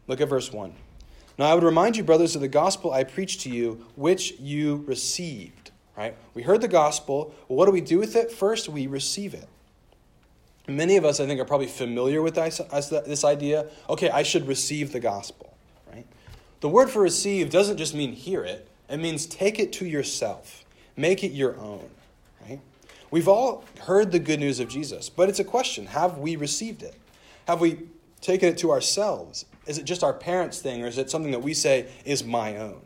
Look 0.06 0.22
at 0.22 0.30
verse 0.30 0.54
1. 0.54 0.74
Now 1.40 1.46
I 1.46 1.54
would 1.56 1.64
remind 1.64 1.98
you, 1.98 2.04
brothers, 2.04 2.36
of 2.36 2.42
the 2.42 2.48
gospel 2.48 2.92
I 2.94 3.04
preached 3.04 3.42
to 3.42 3.50
you, 3.50 3.86
which 3.96 4.34
you 4.40 4.84
received. 4.88 5.72
Right? 5.98 6.16
We 6.36 6.44
heard 6.44 6.62
the 6.62 6.68
gospel. 6.68 7.34
Well, 7.48 7.58
what 7.58 7.66
do 7.66 7.72
we 7.72 7.82
do 7.82 7.98
with 7.98 8.16
it? 8.16 8.32
First, 8.32 8.70
we 8.70 8.86
receive 8.86 9.34
it. 9.34 9.48
Many 10.68 10.98
of 10.98 11.06
us, 11.06 11.20
I 11.20 11.26
think, 11.26 11.40
are 11.40 11.46
probably 11.46 11.68
familiar 11.68 12.22
with 12.22 12.36
this 12.36 13.24
idea. 13.24 13.68
Okay, 13.90 14.10
I 14.10 14.24
should 14.24 14.48
receive 14.48 14.92
the 14.92 15.00
gospel. 15.00 15.56
Right? 15.92 16.06
The 16.60 16.68
word 16.68 16.90
for 16.90 17.02
receive 17.02 17.50
doesn't 17.50 17.78
just 17.78 17.96
mean 17.96 18.12
hear 18.12 18.44
it, 18.44 18.68
it 18.90 18.98
means 18.98 19.26
take 19.26 19.60
it 19.60 19.72
to 19.74 19.86
yourself, 19.86 20.66
make 20.96 21.24
it 21.24 21.32
your 21.32 21.58
own. 21.58 21.90
Right? 22.42 22.60
We've 23.12 23.28
all 23.28 23.64
heard 23.82 24.12
the 24.12 24.20
good 24.20 24.40
news 24.40 24.60
of 24.60 24.68
Jesus, 24.68 25.10
but 25.10 25.30
it's 25.30 25.40
a 25.40 25.46
question 25.46 25.86
have 25.88 26.18
we 26.18 26.36
received 26.36 26.84
it? 26.84 26.96
Have 27.48 27.62
we 27.62 27.80
taken 28.20 28.50
it 28.50 28.58
to 28.58 28.72
ourselves? 28.72 29.46
Is 29.68 29.78
it 29.78 29.84
just 29.84 30.04
our 30.04 30.14
parents' 30.14 30.60
thing, 30.60 30.84
or 30.84 30.88
is 30.88 30.98
it 30.98 31.10
something 31.10 31.32
that 31.32 31.44
we 31.44 31.54
say 31.54 31.88
is 32.04 32.24
my 32.24 32.58
own? 32.58 32.82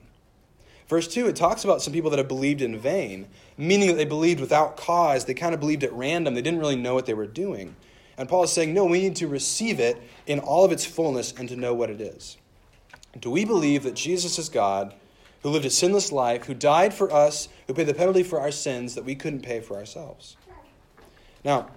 Verse 0.91 1.07
2, 1.07 1.29
it 1.29 1.37
talks 1.37 1.63
about 1.63 1.81
some 1.81 1.93
people 1.93 2.09
that 2.09 2.17
have 2.17 2.27
believed 2.27 2.61
in 2.61 2.77
vain, 2.77 3.29
meaning 3.57 3.87
that 3.87 3.93
they 3.93 4.03
believed 4.03 4.41
without 4.41 4.75
cause. 4.75 5.23
They 5.23 5.33
kind 5.33 5.53
of 5.53 5.61
believed 5.61 5.85
at 5.85 5.93
random. 5.93 6.33
They 6.33 6.41
didn't 6.41 6.59
really 6.59 6.75
know 6.75 6.93
what 6.93 7.05
they 7.05 7.13
were 7.13 7.25
doing. 7.25 7.77
And 8.17 8.27
Paul 8.27 8.43
is 8.43 8.51
saying, 8.51 8.73
no, 8.73 8.83
we 8.83 8.99
need 8.99 9.15
to 9.15 9.27
receive 9.29 9.79
it 9.79 10.01
in 10.27 10.39
all 10.39 10.65
of 10.65 10.71
its 10.73 10.83
fullness 10.83 11.31
and 11.31 11.47
to 11.47 11.55
know 11.55 11.73
what 11.73 11.89
it 11.89 12.01
is. 12.01 12.35
Do 13.17 13.31
we 13.31 13.45
believe 13.45 13.83
that 13.83 13.93
Jesus 13.93 14.37
is 14.37 14.49
God, 14.49 14.93
who 15.43 15.49
lived 15.49 15.63
a 15.63 15.69
sinless 15.69 16.11
life, 16.11 16.43
who 16.43 16.53
died 16.53 16.93
for 16.93 17.09
us, 17.09 17.47
who 17.67 17.73
paid 17.73 17.87
the 17.87 17.93
penalty 17.93 18.23
for 18.23 18.41
our 18.41 18.51
sins 18.51 18.93
that 18.95 19.05
we 19.05 19.15
couldn't 19.15 19.43
pay 19.43 19.61
for 19.61 19.77
ourselves? 19.77 20.35
Now, 21.45 21.69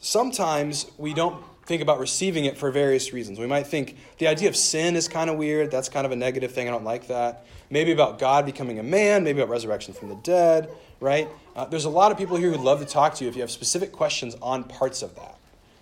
sometimes 0.00 0.92
we 0.96 1.12
don't 1.12 1.42
think 1.68 1.82
about 1.82 2.00
receiving 2.00 2.46
it 2.46 2.56
for 2.56 2.70
various 2.70 3.12
reasons. 3.12 3.38
We 3.38 3.46
might 3.46 3.66
think 3.66 3.96
the 4.16 4.26
idea 4.26 4.48
of 4.48 4.56
sin 4.56 4.96
is 4.96 5.06
kind 5.06 5.28
of 5.28 5.36
weird. 5.36 5.70
That's 5.70 5.90
kind 5.90 6.06
of 6.06 6.12
a 6.12 6.16
negative 6.16 6.50
thing. 6.50 6.66
I 6.66 6.70
don't 6.70 6.82
like 6.82 7.08
that. 7.08 7.44
Maybe 7.68 7.92
about 7.92 8.18
God 8.18 8.46
becoming 8.46 8.78
a 8.78 8.82
man, 8.82 9.22
maybe 9.22 9.42
about 9.42 9.50
resurrection 9.50 9.92
from 9.92 10.08
the 10.08 10.14
dead, 10.16 10.70
right? 10.98 11.28
Uh, 11.54 11.66
there's 11.66 11.84
a 11.84 11.90
lot 11.90 12.10
of 12.10 12.16
people 12.16 12.38
here 12.38 12.50
who'd 12.50 12.60
love 12.60 12.80
to 12.80 12.86
talk 12.86 13.14
to 13.16 13.24
you 13.24 13.28
if 13.28 13.36
you 13.36 13.42
have 13.42 13.50
specific 13.50 13.92
questions 13.92 14.34
on 14.40 14.64
parts 14.64 15.02
of 15.02 15.14
that. 15.16 15.36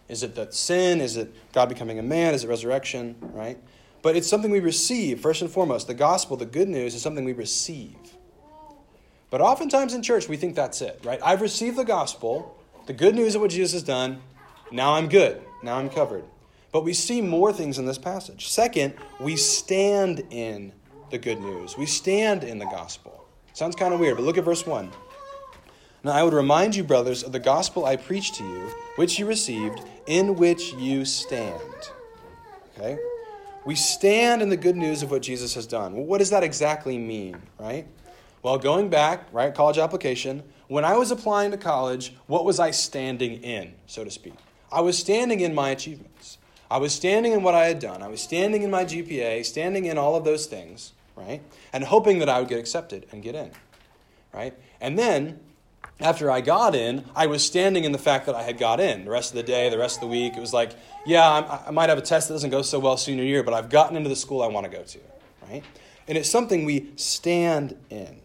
Is 0.08 0.24
it 0.24 0.34
that 0.34 0.54
sin? 0.54 1.00
Is 1.00 1.16
it 1.16 1.32
God 1.52 1.68
becoming 1.68 2.00
a 2.00 2.02
man? 2.02 2.34
Is 2.34 2.42
it 2.42 2.48
resurrection? 2.48 3.14
Right? 3.20 3.56
But 4.02 4.16
it's 4.16 4.28
something 4.28 4.50
we 4.50 4.60
receive, 4.60 5.20
first 5.20 5.40
and 5.40 5.50
foremost. 5.50 5.86
The 5.86 5.94
gospel, 5.94 6.36
the 6.36 6.46
good 6.46 6.68
news, 6.68 6.96
is 6.96 7.02
something 7.02 7.24
we 7.24 7.32
receive. 7.32 7.96
But 9.30 9.40
oftentimes 9.40 9.94
in 9.94 10.02
church, 10.02 10.28
we 10.28 10.36
think 10.36 10.56
that's 10.56 10.82
it, 10.82 11.00
right? 11.04 11.20
I've 11.24 11.42
received 11.42 11.76
the 11.76 11.84
gospel, 11.84 12.58
the 12.86 12.92
good 12.92 13.14
news 13.14 13.36
of 13.36 13.40
what 13.40 13.50
Jesus 13.50 13.72
has 13.72 13.82
done. 13.84 14.20
Now 14.72 14.94
I'm 14.94 15.08
good. 15.08 15.42
Now 15.66 15.78
I'm 15.78 15.90
covered. 15.90 16.24
But 16.70 16.84
we 16.84 16.94
see 16.94 17.20
more 17.20 17.52
things 17.52 17.78
in 17.78 17.86
this 17.86 17.98
passage. 17.98 18.48
Second, 18.48 18.94
we 19.18 19.34
stand 19.34 20.22
in 20.30 20.72
the 21.10 21.18
good 21.18 21.40
news, 21.40 21.76
we 21.76 21.86
stand 21.86 22.44
in 22.44 22.58
the 22.58 22.66
gospel. 22.66 23.24
Sounds 23.52 23.74
kind 23.74 23.92
of 23.92 23.98
weird, 23.98 24.16
but 24.16 24.22
look 24.24 24.38
at 24.38 24.44
verse 24.44 24.64
1. 24.64 24.90
Now 26.04 26.12
I 26.12 26.22
would 26.22 26.34
remind 26.34 26.76
you, 26.76 26.84
brothers, 26.84 27.24
of 27.24 27.32
the 27.32 27.40
gospel 27.40 27.84
I 27.84 27.96
preached 27.96 28.36
to 28.36 28.44
you, 28.44 28.72
which 28.94 29.18
you 29.18 29.26
received, 29.26 29.80
in 30.06 30.36
which 30.36 30.72
you 30.74 31.04
stand. 31.04 31.60
Okay? 32.78 32.96
We 33.64 33.74
stand 33.74 34.42
in 34.42 34.48
the 34.48 34.56
good 34.56 34.76
news 34.76 35.02
of 35.02 35.10
what 35.10 35.22
Jesus 35.22 35.54
has 35.54 35.66
done. 35.66 35.94
Well, 35.94 36.04
what 36.04 36.18
does 36.18 36.30
that 36.30 36.44
exactly 36.44 36.96
mean, 36.96 37.36
right? 37.58 37.88
Well, 38.44 38.58
going 38.58 38.88
back, 38.88 39.26
right, 39.32 39.52
college 39.52 39.78
application, 39.78 40.44
when 40.68 40.84
I 40.84 40.96
was 40.96 41.10
applying 41.10 41.50
to 41.50 41.56
college, 41.56 42.14
what 42.28 42.44
was 42.44 42.60
I 42.60 42.70
standing 42.70 43.42
in, 43.42 43.74
so 43.86 44.04
to 44.04 44.10
speak? 44.12 44.34
I 44.70 44.80
was 44.80 44.98
standing 44.98 45.40
in 45.40 45.54
my 45.54 45.70
achievements. 45.70 46.38
I 46.70 46.78
was 46.78 46.92
standing 46.92 47.32
in 47.32 47.42
what 47.42 47.54
I 47.54 47.66
had 47.66 47.78
done. 47.78 48.02
I 48.02 48.08
was 48.08 48.20
standing 48.20 48.62
in 48.62 48.70
my 48.70 48.84
GPA, 48.84 49.44
standing 49.44 49.84
in 49.84 49.98
all 49.98 50.16
of 50.16 50.24
those 50.24 50.46
things, 50.46 50.92
right? 51.14 51.40
And 51.72 51.84
hoping 51.84 52.18
that 52.18 52.28
I 52.28 52.40
would 52.40 52.48
get 52.48 52.58
accepted 52.58 53.06
and 53.12 53.22
get 53.22 53.34
in, 53.34 53.52
right? 54.32 54.54
And 54.80 54.98
then 54.98 55.38
after 56.00 56.30
I 56.30 56.40
got 56.40 56.74
in, 56.74 57.04
I 57.14 57.26
was 57.26 57.44
standing 57.44 57.84
in 57.84 57.92
the 57.92 57.98
fact 57.98 58.26
that 58.26 58.34
I 58.34 58.42
had 58.42 58.58
got 58.58 58.80
in. 58.80 59.04
The 59.04 59.10
rest 59.10 59.30
of 59.30 59.36
the 59.36 59.42
day, 59.42 59.70
the 59.70 59.78
rest 59.78 59.96
of 59.96 60.00
the 60.02 60.08
week, 60.08 60.36
it 60.36 60.40
was 60.40 60.52
like, 60.52 60.72
yeah, 61.06 61.62
I 61.66 61.70
might 61.70 61.88
have 61.88 61.98
a 61.98 62.02
test 62.02 62.28
that 62.28 62.34
doesn't 62.34 62.50
go 62.50 62.62
so 62.62 62.78
well 62.78 62.96
senior 62.96 63.24
year, 63.24 63.42
but 63.42 63.54
I've 63.54 63.70
gotten 63.70 63.96
into 63.96 64.08
the 64.08 64.16
school 64.16 64.42
I 64.42 64.48
want 64.48 64.70
to 64.70 64.76
go 64.76 64.82
to, 64.82 64.98
right? 65.48 65.62
And 66.08 66.18
it's 66.18 66.28
something 66.28 66.64
we 66.64 66.90
stand 66.96 67.76
in, 67.88 68.20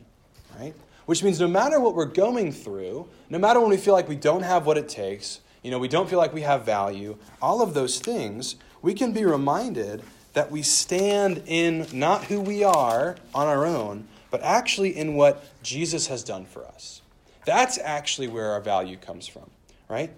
right? 0.60 0.74
Which 1.06 1.24
means 1.24 1.40
no 1.40 1.48
matter 1.48 1.80
what 1.80 1.96
we're 1.96 2.06
going 2.06 2.52
through, 2.52 3.08
no 3.30 3.40
matter 3.40 3.60
when 3.60 3.70
we 3.70 3.78
feel 3.78 3.94
like 3.94 4.10
we 4.10 4.16
don't 4.16 4.44
have 4.44 4.66
what 4.66 4.78
it 4.78 4.90
takes, 4.90 5.40
you 5.62 5.72
know, 5.72 5.80
we 5.80 5.88
don't 5.88 6.10
feel 6.10 6.20
like 6.20 6.34
we 6.34 6.42
have 6.42 6.66
value, 6.66 7.18
all 7.42 7.62
of 7.62 7.74
those 7.74 8.00
things, 8.00 8.56
we 8.82 8.94
can 8.94 9.12
be 9.12 9.26
reminded 9.26 10.02
that 10.34 10.50
we 10.50 10.62
stand 10.62 11.44
in 11.46 11.88
not 11.92 12.26
who 12.26 12.40
we 12.40 12.64
are 12.64 13.16
on 13.34 13.48
our 13.48 13.66
own, 13.66 14.08
but 14.30 14.42
actually 14.42 14.98
in 14.98 15.16
what 15.16 15.44
Jesus 15.62 16.08
has 16.08 16.24
done 16.24 16.46
for 16.46 16.66
us. 16.66 17.02
That's 17.46 17.78
actually 17.78 18.28
where 18.28 18.52
our 18.52 18.62
value 18.62 18.98
comes 18.98 19.28
from, 19.28 19.50
right? 19.90 20.12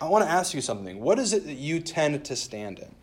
I 0.00 0.08
want 0.08 0.24
to 0.24 0.30
ask 0.30 0.54
you 0.54 0.60
something. 0.60 1.00
What 1.00 1.18
is 1.18 1.32
it 1.32 1.46
that 1.46 1.54
you 1.54 1.80
tend 1.80 2.24
to 2.24 2.36
stand 2.36 2.78
in? 2.78 2.94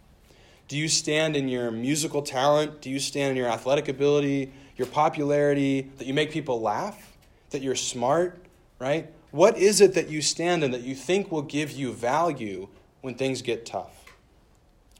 Do 0.67 0.77
you 0.77 0.87
stand 0.87 1.35
in 1.35 1.49
your 1.49 1.71
musical 1.71 2.21
talent? 2.21 2.81
Do 2.81 2.89
you 2.89 2.99
stand 2.99 3.31
in 3.31 3.37
your 3.37 3.47
athletic 3.47 3.87
ability, 3.87 4.53
your 4.77 4.87
popularity, 4.87 5.89
that 5.97 6.07
you 6.07 6.13
make 6.13 6.31
people 6.31 6.61
laugh, 6.61 7.17
that 7.49 7.61
you're 7.61 7.75
smart, 7.75 8.45
right? 8.79 9.09
What 9.31 9.57
is 9.57 9.81
it 9.81 9.93
that 9.93 10.09
you 10.09 10.21
stand 10.21 10.63
in 10.63 10.71
that 10.71 10.81
you 10.81 10.93
think 10.93 11.31
will 11.31 11.41
give 11.41 11.71
you 11.71 11.93
value 11.93 12.67
when 13.01 13.15
things 13.15 13.41
get 13.41 13.65
tough? 13.65 14.01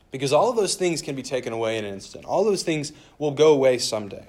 Because 0.09 0.33
all 0.33 0.49
of 0.49 0.55
those 0.55 0.75
things 0.75 1.01
can 1.01 1.15
be 1.15 1.23
taken 1.23 1.53
away 1.53 1.77
in 1.77 1.85
an 1.85 1.93
instant. 1.93 2.25
All 2.25 2.43
those 2.43 2.63
things 2.63 2.91
will 3.17 3.31
go 3.31 3.53
away 3.53 3.77
someday. 3.77 4.27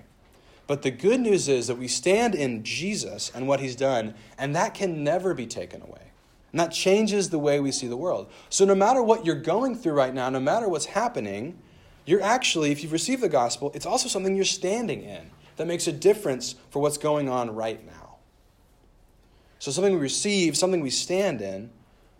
But 0.66 0.82
the 0.82 0.90
good 0.90 1.21
news 1.21 1.49
is 1.49 1.66
that 1.66 1.76
we 1.76 1.88
stand 1.88 2.35
in 2.35 2.62
Jesus 2.62 3.30
and 3.35 3.49
what 3.49 3.61
he's 3.61 3.76
done, 3.76 4.14
and 4.38 4.54
that 4.54 4.75
can 4.75 5.02
never 5.02 5.35
be 5.35 5.47
taken 5.47 5.82
away. 5.82 6.12
And 6.52 6.61
that 6.61 6.71
changes 6.71 7.30
the 7.30 7.38
way 7.38 7.61
we 7.61 7.73
see 7.73 7.88
the 7.88 7.97
world. 7.97 8.30
So, 8.49 8.64
no 8.64 8.75
matter 8.75 9.02
what 9.02 9.25
you're 9.25 9.35
going 9.35 9.75
through 9.75 9.94
right 9.94 10.14
now, 10.14 10.28
no 10.28 10.38
matter 10.38 10.68
what's 10.68 10.87
happening, 10.87 11.59
you're 12.04 12.23
actually, 12.23 12.71
if 12.71 12.82
you've 12.82 12.92
received 12.92 13.23
the 13.23 13.28
gospel, 13.28 13.73
it's 13.75 13.87
also 13.87 14.09
something 14.09 14.37
you're 14.37 14.44
standing 14.44 15.02
in 15.02 15.30
that 15.56 15.66
makes 15.66 15.87
a 15.87 15.92
difference 15.92 16.54
for 16.71 16.80
what's 16.80 16.99
going 16.99 17.28
on 17.28 17.54
right 17.54 17.85
now. 17.87 18.01
So, 19.62 19.71
something 19.71 19.92
we 19.92 20.00
receive, 20.00 20.57
something 20.57 20.81
we 20.81 20.90
stand 20.90 21.40
in, 21.40 21.71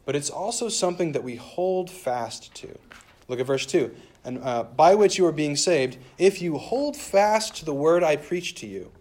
but 0.05 0.15
it's 0.15 0.31
also 0.31 0.69
something 0.69 1.11
that 1.11 1.25
we 1.25 1.35
hold 1.35 1.91
fast 1.91 2.55
to. 2.55 2.79
Look 3.27 3.41
at 3.41 3.47
verse 3.47 3.67
2 3.67 3.93
and 4.25 4.39
uh, 4.45 4.63
by 4.63 4.95
which 4.95 5.19
you 5.19 5.27
are 5.27 5.33
being 5.33 5.57
saved, 5.57 5.99
if 6.19 6.41
you 6.41 6.57
hold 6.57 6.97
fast 6.97 7.57
to 7.57 7.65
the 7.65 7.75
word 7.75 8.05
I 8.05 8.15
preach 8.15 8.55
to 8.61 8.69
you. 8.69 8.93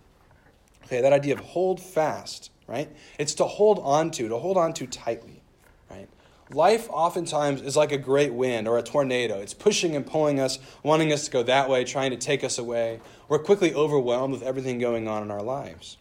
Okay, 0.85 1.01
that 1.01 1.13
idea 1.13 1.35
of 1.35 1.39
hold 1.41 1.79
fast, 1.79 2.49
right? 2.65 2.89
It's 3.19 3.35
to 3.35 3.43
hold 3.43 3.77
on 3.77 4.09
to, 4.09 4.27
to 4.27 4.39
hold 4.39 4.57
on 4.57 4.73
to 4.73 4.87
tightly, 4.87 5.43
right? 5.91 6.09
Life 6.49 6.89
oftentimes 6.89 7.61
is 7.61 7.77
like 7.77 7.91
a 7.91 7.97
great 7.99 8.33
wind 8.33 8.67
or 8.67 8.79
a 8.79 8.81
tornado. 8.81 9.37
It's 9.39 9.53
pushing 9.53 9.95
and 9.95 10.03
pulling 10.03 10.39
us, 10.39 10.57
wanting 10.81 11.13
us 11.13 11.25
to 11.25 11.31
go 11.31 11.43
that 11.43 11.69
way, 11.69 11.83
trying 11.83 12.09
to 12.09 12.17
take 12.17 12.43
us 12.43 12.57
away. 12.57 13.01
We're 13.29 13.37
quickly 13.37 13.71
overwhelmed 13.71 14.33
with 14.33 14.41
everything 14.41 14.79
going 14.79 15.07
on 15.07 15.21
in 15.21 15.29
our 15.29 15.43
lives. 15.43 15.97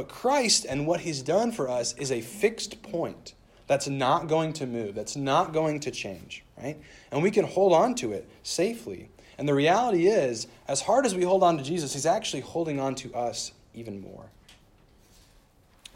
But 0.00 0.08
Christ 0.08 0.64
and 0.66 0.86
what 0.86 1.00
he's 1.00 1.20
done 1.20 1.52
for 1.52 1.68
us 1.68 1.94
is 1.98 2.10
a 2.10 2.22
fixed 2.22 2.82
point 2.82 3.34
that's 3.66 3.86
not 3.86 4.28
going 4.28 4.54
to 4.54 4.66
move, 4.66 4.94
that's 4.94 5.14
not 5.14 5.52
going 5.52 5.78
to 5.80 5.90
change, 5.90 6.42
right? 6.56 6.78
And 7.12 7.22
we 7.22 7.30
can 7.30 7.44
hold 7.44 7.74
on 7.74 7.94
to 7.96 8.14
it 8.14 8.26
safely. 8.42 9.10
And 9.36 9.46
the 9.46 9.52
reality 9.52 10.06
is, 10.06 10.46
as 10.66 10.80
hard 10.80 11.04
as 11.04 11.14
we 11.14 11.24
hold 11.24 11.42
on 11.42 11.58
to 11.58 11.62
Jesus, 11.62 11.92
he's 11.92 12.06
actually 12.06 12.40
holding 12.40 12.80
on 12.80 12.94
to 12.94 13.14
us 13.14 13.52
even 13.74 14.00
more. 14.00 14.24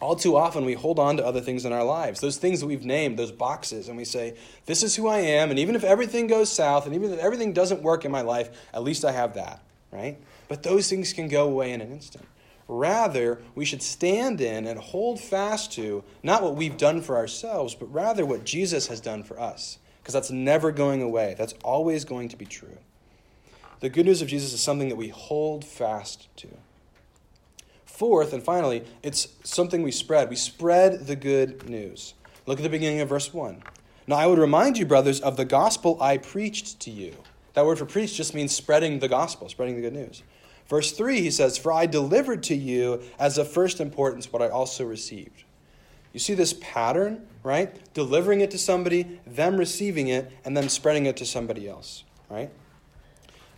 All 0.02 0.16
too 0.16 0.37
often, 0.37 0.66
we 0.66 0.75
hold 0.75 0.99
on 0.99 1.16
to 1.16 1.25
other 1.25 1.40
things 1.40 1.64
in 1.64 1.73
our 1.73 1.82
lives, 1.82 2.20
those 2.20 2.37
things 2.37 2.61
that 2.61 2.66
we've 2.66 2.84
named, 2.84 3.18
those 3.18 3.32
boxes, 3.32 3.88
and 3.88 3.96
we 3.96 4.04
say, 4.04 4.37
This 4.66 4.82
is 4.82 4.96
who 4.96 5.08
I 5.08 5.20
am, 5.20 5.49
and 5.49 5.58
even 5.58 5.76
if 5.76 5.82
everything 5.82 6.26
goes 6.26 6.52
south, 6.52 6.84
and 6.84 6.94
even 6.94 7.11
if 7.11 7.20
everything 7.20 7.54
doesn't 7.54 7.80
work 7.80 8.04
in 8.04 8.12
my 8.12 8.20
life, 8.20 8.50
at 8.75 8.82
least 8.82 9.06
I 9.06 9.12
have 9.12 9.32
that, 9.37 9.62
right? 9.90 10.18
But 10.46 10.62
those 10.62 10.90
things 10.90 11.14
can 11.14 11.28
go 11.28 11.49
away 11.49 11.73
in 11.73 11.80
an 11.80 11.90
instant. 11.90 12.26
Rather, 12.66 13.40
we 13.54 13.64
should 13.64 13.83
stand 13.83 14.40
in 14.40 14.66
and 14.66 14.78
hold 14.78 15.21
fast 15.21 15.73
to 15.73 16.02
not 16.23 16.42
what 16.42 16.56
we've 16.56 16.76
done 16.76 17.02
for 17.02 17.16
ourselves, 17.16 17.75
but 17.75 17.92
rather 17.92 18.25
what 18.25 18.44
Jesus 18.44 18.87
has 18.87 19.00
done 19.00 19.23
for 19.23 19.38
us. 19.38 19.78
Because 20.00 20.14
that's 20.14 20.30
never 20.30 20.73
going 20.73 21.02
away, 21.02 21.35
that's 21.37 21.54
always 21.62 22.04
going 22.04 22.28
to 22.30 22.37
be 22.37 22.47
true. 22.47 22.78
The 23.80 23.88
good 23.90 24.06
news 24.06 24.23
of 24.23 24.28
Jesus 24.28 24.52
is 24.52 24.62
something 24.62 24.88
that 24.88 24.97
we 24.97 25.09
hold 25.09 25.64
fast 25.64 26.28
to. 26.37 26.49
Fourth, 27.85 28.33
and 28.33 28.42
finally, 28.42 28.85
it's 29.02 29.28
something 29.44 29.83
we 29.83 29.92
spread. 29.92 30.30
We 30.30 30.37
spread 30.37 31.06
the 31.06 31.16
good 31.16 31.68
news. 31.68 32.14
Look 32.47 32.59
at 32.59 32.62
the 32.62 32.68
beginning 32.68 33.00
of 33.00 33.09
verse 33.09 33.33
1. 33.33 33.62
Now, 34.06 34.16
I 34.16 34.26
would 34.26 34.38
remind 34.38 34.78
you, 34.78 34.85
brothers, 34.85 35.21
of 35.21 35.37
the 35.37 35.44
gospel 35.44 35.97
I 36.00 36.18
preached 36.18 36.80
to 36.80 36.90
you. 36.90 37.14
That 37.54 37.64
word 37.64 37.78
for 37.78 37.87
preach 37.87 38.14
just 38.14 38.35
means 38.35 38.54
spreading 38.54 38.99
the 38.99 39.09
gospel, 39.09 39.49
spreading 39.49 39.76
the 39.76 39.83
good 39.83 39.92
news. 39.92 40.23
Verse 40.68 40.92
3, 40.92 41.21
he 41.21 41.30
says, 41.30 41.59
For 41.59 41.73
I 41.73 41.87
delivered 41.87 42.42
to 42.44 42.54
you 42.54 43.02
as 43.18 43.38
of 43.38 43.50
first 43.50 43.80
importance 43.80 44.33
what 44.33 44.42
I 44.42 44.49
also 44.49 44.85
received. 44.85 45.44
You 46.12 46.21
see 46.21 46.35
this 46.35 46.54
pattern, 46.54 47.26
right? 47.42 47.92
Delivering 47.92 48.40
it 48.40 48.50
to 48.52 48.59
somebody, 48.59 49.21
them 49.26 49.56
receiving 49.56 50.09
it, 50.09 50.30
and 50.44 50.56
then 50.56 50.68
spreading 50.68 51.06
it 51.06 51.16
to 51.18 51.26
somebody 51.26 51.68
else, 51.68 52.04
right? 52.30 52.50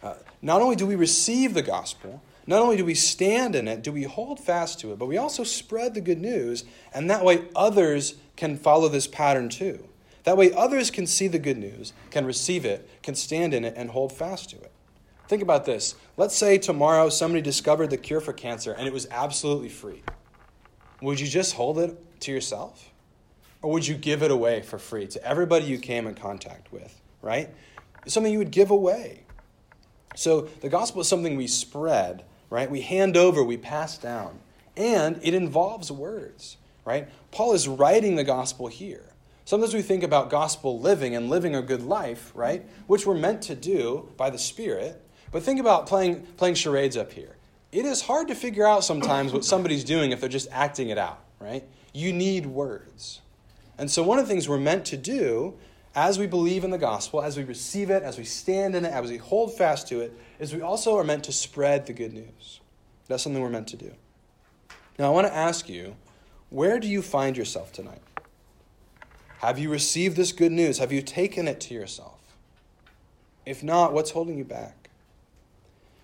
Uh, 0.03 0.15
not 0.43 0.63
only 0.63 0.75
do 0.75 0.87
we 0.87 0.97
receive 0.97 1.55
the 1.55 1.63
gospel, 1.63 2.23
not 2.47 2.63
only 2.63 2.77
do 2.77 2.85
we 2.85 2.95
stand 2.95 3.55
in 3.55 3.69
it, 3.69 3.83
do 3.83 3.93
we 3.93 4.05
hold 4.05 4.41
fast 4.41 4.81
to 4.81 4.93
it, 4.93 4.99
but 4.99 5.07
we 5.07 5.17
also 5.17 5.45
spread 5.45 5.95
the 5.95 6.01
good 6.01 6.21
news, 6.21 6.65
and 6.95 7.11
that 7.11 7.25
way 7.25 7.45
others 7.55 8.15
can 8.37 8.57
follow 8.57 8.89
this 8.89 9.07
pattern 9.07 9.49
too. 9.49 9.87
That 10.25 10.37
way 10.37 10.53
others 10.53 10.91
can 10.91 11.07
see 11.07 11.29
the 11.29 11.39
good 11.39 11.59
news, 11.59 11.93
can 12.11 12.25
receive 12.25 12.65
it, 12.65 12.89
can 13.03 13.15
stand 13.15 13.53
in 13.53 13.65
it, 13.65 13.75
and 13.77 13.91
hold 13.91 14.13
fast 14.13 14.51
to 14.51 14.57
it. 14.57 14.73
Think 15.29 15.43
about 15.43 15.65
this. 15.65 15.97
Let's 16.17 16.37
say 16.37 16.59
tomorrow 16.59 17.09
somebody 17.09 17.43
discovered 17.43 17.91
the 17.91 17.97
cure 17.97 18.21
for 18.21 18.33
cancer 18.33 18.73
and 18.73 18.87
it 18.87 18.93
was 18.93 19.09
absolutely 19.11 19.69
free. 19.69 20.03
Would 21.03 21.21
you 21.21 21.27
just 21.27 21.55
hold 21.55 21.79
it 21.79 22.21
to 22.21 22.33
yourself? 22.33 22.93
Or 23.63 23.73
would 23.73 23.87
you 23.87 23.97
give 23.97 24.23
it 24.23 24.31
away 24.31 24.63
for 24.63 24.79
free 24.79 25.07
to 25.09 25.25
everybody 25.25 25.65
you 25.65 25.79
came 25.79 26.07
in 26.07 26.15
contact 26.15 26.73
with, 26.73 27.01
right? 27.23 27.51
It's 28.05 28.15
something 28.15 28.33
you 28.33 28.39
would 28.39 28.53
give 28.53 28.71
away. 28.71 29.25
So 30.15 30.43
the 30.61 30.69
gospel 30.69 31.01
is 31.01 31.09
something 31.09 31.37
we 31.37 31.49
spread, 31.49 32.25
right? 32.49 32.71
We 32.71 32.81
hand 32.81 33.17
over, 33.17 33.43
we 33.43 33.57
pass 33.57 33.99
down. 33.99 34.39
And 34.77 35.19
it 35.23 35.35
involves 35.35 35.91
words, 35.91 36.57
right? 36.85 37.09
Paul 37.33 37.53
is 37.55 37.67
writing 37.67 38.15
the 38.15 38.25
gospel 38.25 38.69
here. 38.69 39.13
Sometimes 39.45 39.75
we 39.75 39.83
think 39.83 40.03
about 40.03 40.31
gospel 40.31 40.81
living 40.81 41.15
and 41.15 41.29
living 41.29 41.55
a 41.55 41.63
good 41.63 41.83
life, 41.83 42.33
right? 42.35 42.67
Which 42.87 43.07
we're 43.07 43.15
meant 43.15 43.43
to 43.43 43.55
do 43.55 44.09
by 44.17 44.31
the 44.31 44.39
Spirit. 44.39 45.03
But 45.37 45.43
think 45.43 45.61
about 45.61 45.87
playing, 45.87 46.23
playing 46.39 46.55
charades 46.55 46.97
up 46.97 47.13
here. 47.13 47.37
It 47.71 47.85
is 47.85 48.01
hard 48.01 48.29
to 48.29 48.35
figure 48.35 48.67
out 48.67 48.85
sometimes 48.85 49.35
what 49.35 49.45
somebody's 49.45 49.85
doing 49.85 50.11
if 50.13 50.19
they're 50.19 50.31
just 50.31 50.49
acting 50.51 50.89
it 50.89 50.97
out, 50.97 51.23
right? 51.39 51.63
You 51.93 52.15
need 52.15 52.47
words. 52.47 53.21
And 53.77 53.91
so, 53.91 54.03
one 54.03 54.19
of 54.19 54.25
the 54.25 54.33
things 54.33 54.49
we're 54.49 54.57
meant 54.57 54.87
to 54.87 54.97
do 54.97 55.53
as 55.95 56.19
we 56.19 56.27
believe 56.27 56.65
in 56.65 56.71
the 56.71 56.79
gospel, 56.79 57.21
as 57.21 57.37
we 57.37 57.45
receive 57.45 57.91
it, 57.91 58.03
as 58.03 58.17
we 58.17 58.25
stand 58.25 58.75
in 58.75 58.87
it, 58.87 58.93
as 58.95 59.11
we 59.11 59.19
hold 59.19 59.55
fast 59.55 59.89
to 59.89 60.01
it, 60.01 60.19
is 60.39 60.55
we 60.55 60.63
also 60.63 60.97
are 60.97 61.05
meant 61.05 61.25
to 61.25 61.33
spread 61.33 61.85
the 61.85 61.93
good 61.93 62.15
news. 62.15 62.61
That's 63.07 63.23
something 63.23 63.43
we're 63.43 63.51
meant 63.51 63.69
to 63.69 63.77
do. 63.77 63.93
Now, 64.99 65.09
I 65.09 65.11
want 65.11 65.27
to 65.27 65.35
ask 65.35 65.69
you 65.69 65.97
where 66.49 66.81
do 66.81 66.89
you 66.89 67.03
find 67.03 67.37
yourself 67.37 67.75
tonight? 67.75 68.01
Have 69.41 69.59
you 69.59 69.69
received 69.69 70.17
this 70.17 70.33
good 70.33 70.53
news? 70.53 70.79
Have 70.79 70.93
you 70.93 71.03
taken 71.03 71.47
it 71.47 71.61
to 71.61 71.75
yourself? 71.75 72.21
If 73.45 73.63
not, 73.63 73.93
what's 73.93 74.13
holding 74.13 74.39
you 74.39 74.45
back? 74.45 74.86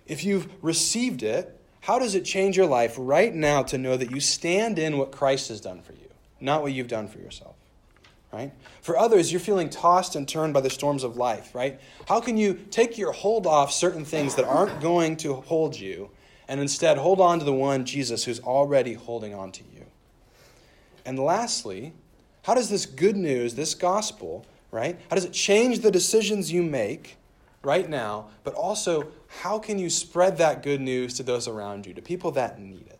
If 0.05 0.23
you've 0.23 0.47
received 0.61 1.23
it, 1.23 1.59
how 1.81 1.99
does 1.99 2.15
it 2.15 2.23
change 2.23 2.55
your 2.55 2.65
life 2.65 2.95
right 2.97 3.33
now 3.33 3.63
to 3.63 3.77
know 3.77 3.97
that 3.97 4.11
you 4.11 4.19
stand 4.19 4.79
in 4.79 4.97
what 4.97 5.11
Christ 5.11 5.49
has 5.49 5.59
done 5.59 5.81
for 5.81 5.93
you, 5.93 6.09
not 6.39 6.61
what 6.61 6.71
you've 6.71 6.87
done 6.87 7.07
for 7.07 7.19
yourself? 7.19 7.55
Right? 8.31 8.51
For 8.81 8.97
others, 8.97 9.31
you're 9.31 9.39
feeling 9.39 9.69
tossed 9.69 10.15
and 10.15 10.27
turned 10.27 10.53
by 10.53 10.61
the 10.61 10.69
storms 10.69 11.03
of 11.03 11.17
life, 11.17 11.53
right? 11.53 11.79
How 12.07 12.19
can 12.19 12.35
you 12.35 12.55
take 12.71 12.97
your 12.97 13.11
hold 13.11 13.45
off 13.45 13.71
certain 13.71 14.05
things 14.05 14.35
that 14.35 14.45
aren't 14.45 14.81
going 14.81 15.17
to 15.17 15.35
hold 15.35 15.77
you 15.77 16.09
and 16.47 16.59
instead 16.59 16.97
hold 16.97 17.21
on 17.21 17.39
to 17.39 17.45
the 17.45 17.53
one, 17.53 17.85
Jesus, 17.85 18.23
who's 18.23 18.39
already 18.39 18.93
holding 18.93 19.35
on 19.35 19.51
to 19.51 19.63
you? 19.75 19.85
And 21.05 21.19
lastly, 21.19 21.93
how 22.43 22.53
does 22.55 22.69
this 22.69 22.85
good 22.85 23.15
news, 23.15 23.55
this 23.55 23.75
gospel, 23.75 24.45
right? 24.71 24.99
How 25.09 25.15
does 25.15 25.25
it 25.25 25.33
change 25.33 25.79
the 25.79 25.91
decisions 25.91 26.51
you 26.51 26.63
make 26.63 27.17
right 27.63 27.89
now, 27.89 28.27
but 28.43 28.53
also 28.53 29.07
how 29.41 29.57
can 29.57 29.79
you 29.79 29.89
spread 29.89 30.37
that 30.37 30.61
good 30.63 30.81
news 30.81 31.13
to 31.15 31.23
those 31.23 31.47
around 31.47 31.85
you, 31.85 31.93
to 31.93 32.01
people 32.01 32.31
that 32.31 32.59
need 32.59 32.87
it? 32.87 32.99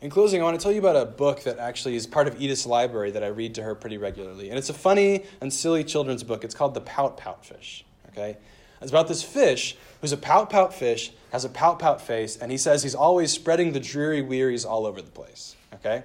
In 0.00 0.10
closing, 0.10 0.40
I 0.40 0.44
want 0.44 0.58
to 0.58 0.62
tell 0.62 0.72
you 0.72 0.80
about 0.80 0.96
a 0.96 1.06
book 1.06 1.44
that 1.44 1.58
actually 1.58 1.94
is 1.94 2.08
part 2.08 2.26
of 2.26 2.40
Edith's 2.40 2.66
library 2.66 3.12
that 3.12 3.22
I 3.22 3.28
read 3.28 3.54
to 3.54 3.62
her 3.62 3.74
pretty 3.76 3.98
regularly. 3.98 4.48
And 4.48 4.58
it's 4.58 4.68
a 4.68 4.74
funny 4.74 5.24
and 5.40 5.52
silly 5.52 5.84
children's 5.84 6.24
book. 6.24 6.42
It's 6.42 6.56
called 6.56 6.74
The 6.74 6.80
Pout 6.80 7.16
Pout 7.16 7.46
Fish. 7.46 7.84
Okay? 8.08 8.36
It's 8.80 8.90
about 8.90 9.06
this 9.06 9.22
fish 9.22 9.76
who's 10.00 10.10
a 10.10 10.16
pout 10.16 10.50
pout 10.50 10.74
fish, 10.74 11.12
has 11.30 11.44
a 11.44 11.48
pout 11.48 11.78
pout 11.78 12.00
face, 12.00 12.36
and 12.36 12.50
he 12.50 12.58
says 12.58 12.82
he's 12.82 12.96
always 12.96 13.30
spreading 13.30 13.72
the 13.72 13.78
dreary 13.78 14.22
wearies 14.22 14.64
all 14.64 14.86
over 14.86 15.00
the 15.00 15.10
place. 15.10 15.54
Okay? 15.74 16.02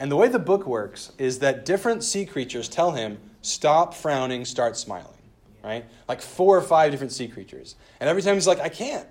And 0.00 0.10
the 0.10 0.16
way 0.16 0.26
the 0.26 0.40
book 0.40 0.66
works 0.66 1.12
is 1.18 1.38
that 1.38 1.64
different 1.64 2.02
sea 2.02 2.26
creatures 2.26 2.68
tell 2.68 2.90
him, 2.90 3.18
stop 3.42 3.94
frowning, 3.94 4.44
start 4.44 4.76
smiling. 4.76 5.17
Right? 5.62 5.84
Like 6.08 6.20
four 6.20 6.56
or 6.56 6.62
five 6.62 6.90
different 6.92 7.12
sea 7.12 7.28
creatures. 7.28 7.74
And 8.00 8.08
every 8.08 8.22
time 8.22 8.34
he's 8.34 8.46
like, 8.46 8.60
I 8.60 8.68
can't. 8.68 9.06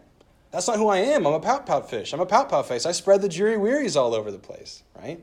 That's 0.52 0.68
not 0.68 0.78
who 0.78 0.88
I 0.88 1.00
am. 1.00 1.28
I'm 1.28 1.34
a 1.34 1.40
pout 1.40 1.66
pout 1.66 1.90
fish. 1.90 2.14
I'm 2.14 2.20
a 2.20 2.26
pout 2.26 2.50
pout 2.50 2.68
face. 2.68 2.86
I 2.86 2.94
spread 2.94 3.22
the 3.22 3.30
dreary 3.30 3.58
wearies 3.58 3.96
all 3.96 4.16
over 4.16 4.32
the 4.32 4.40
place. 4.40 4.84
Right? 4.96 5.20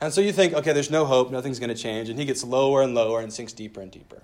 And 0.00 0.12
so 0.12 0.20
you 0.20 0.32
think, 0.32 0.54
okay, 0.54 0.72
there's 0.72 0.90
no 0.90 1.04
hope, 1.04 1.30
nothing's 1.30 1.58
going 1.58 1.74
to 1.74 1.82
change. 1.82 2.08
And 2.08 2.18
he 2.18 2.24
gets 2.24 2.44
lower 2.44 2.82
and 2.82 2.94
lower 2.94 3.20
and 3.20 3.32
sinks 3.32 3.52
deeper 3.52 3.80
and 3.80 3.90
deeper. 3.90 4.22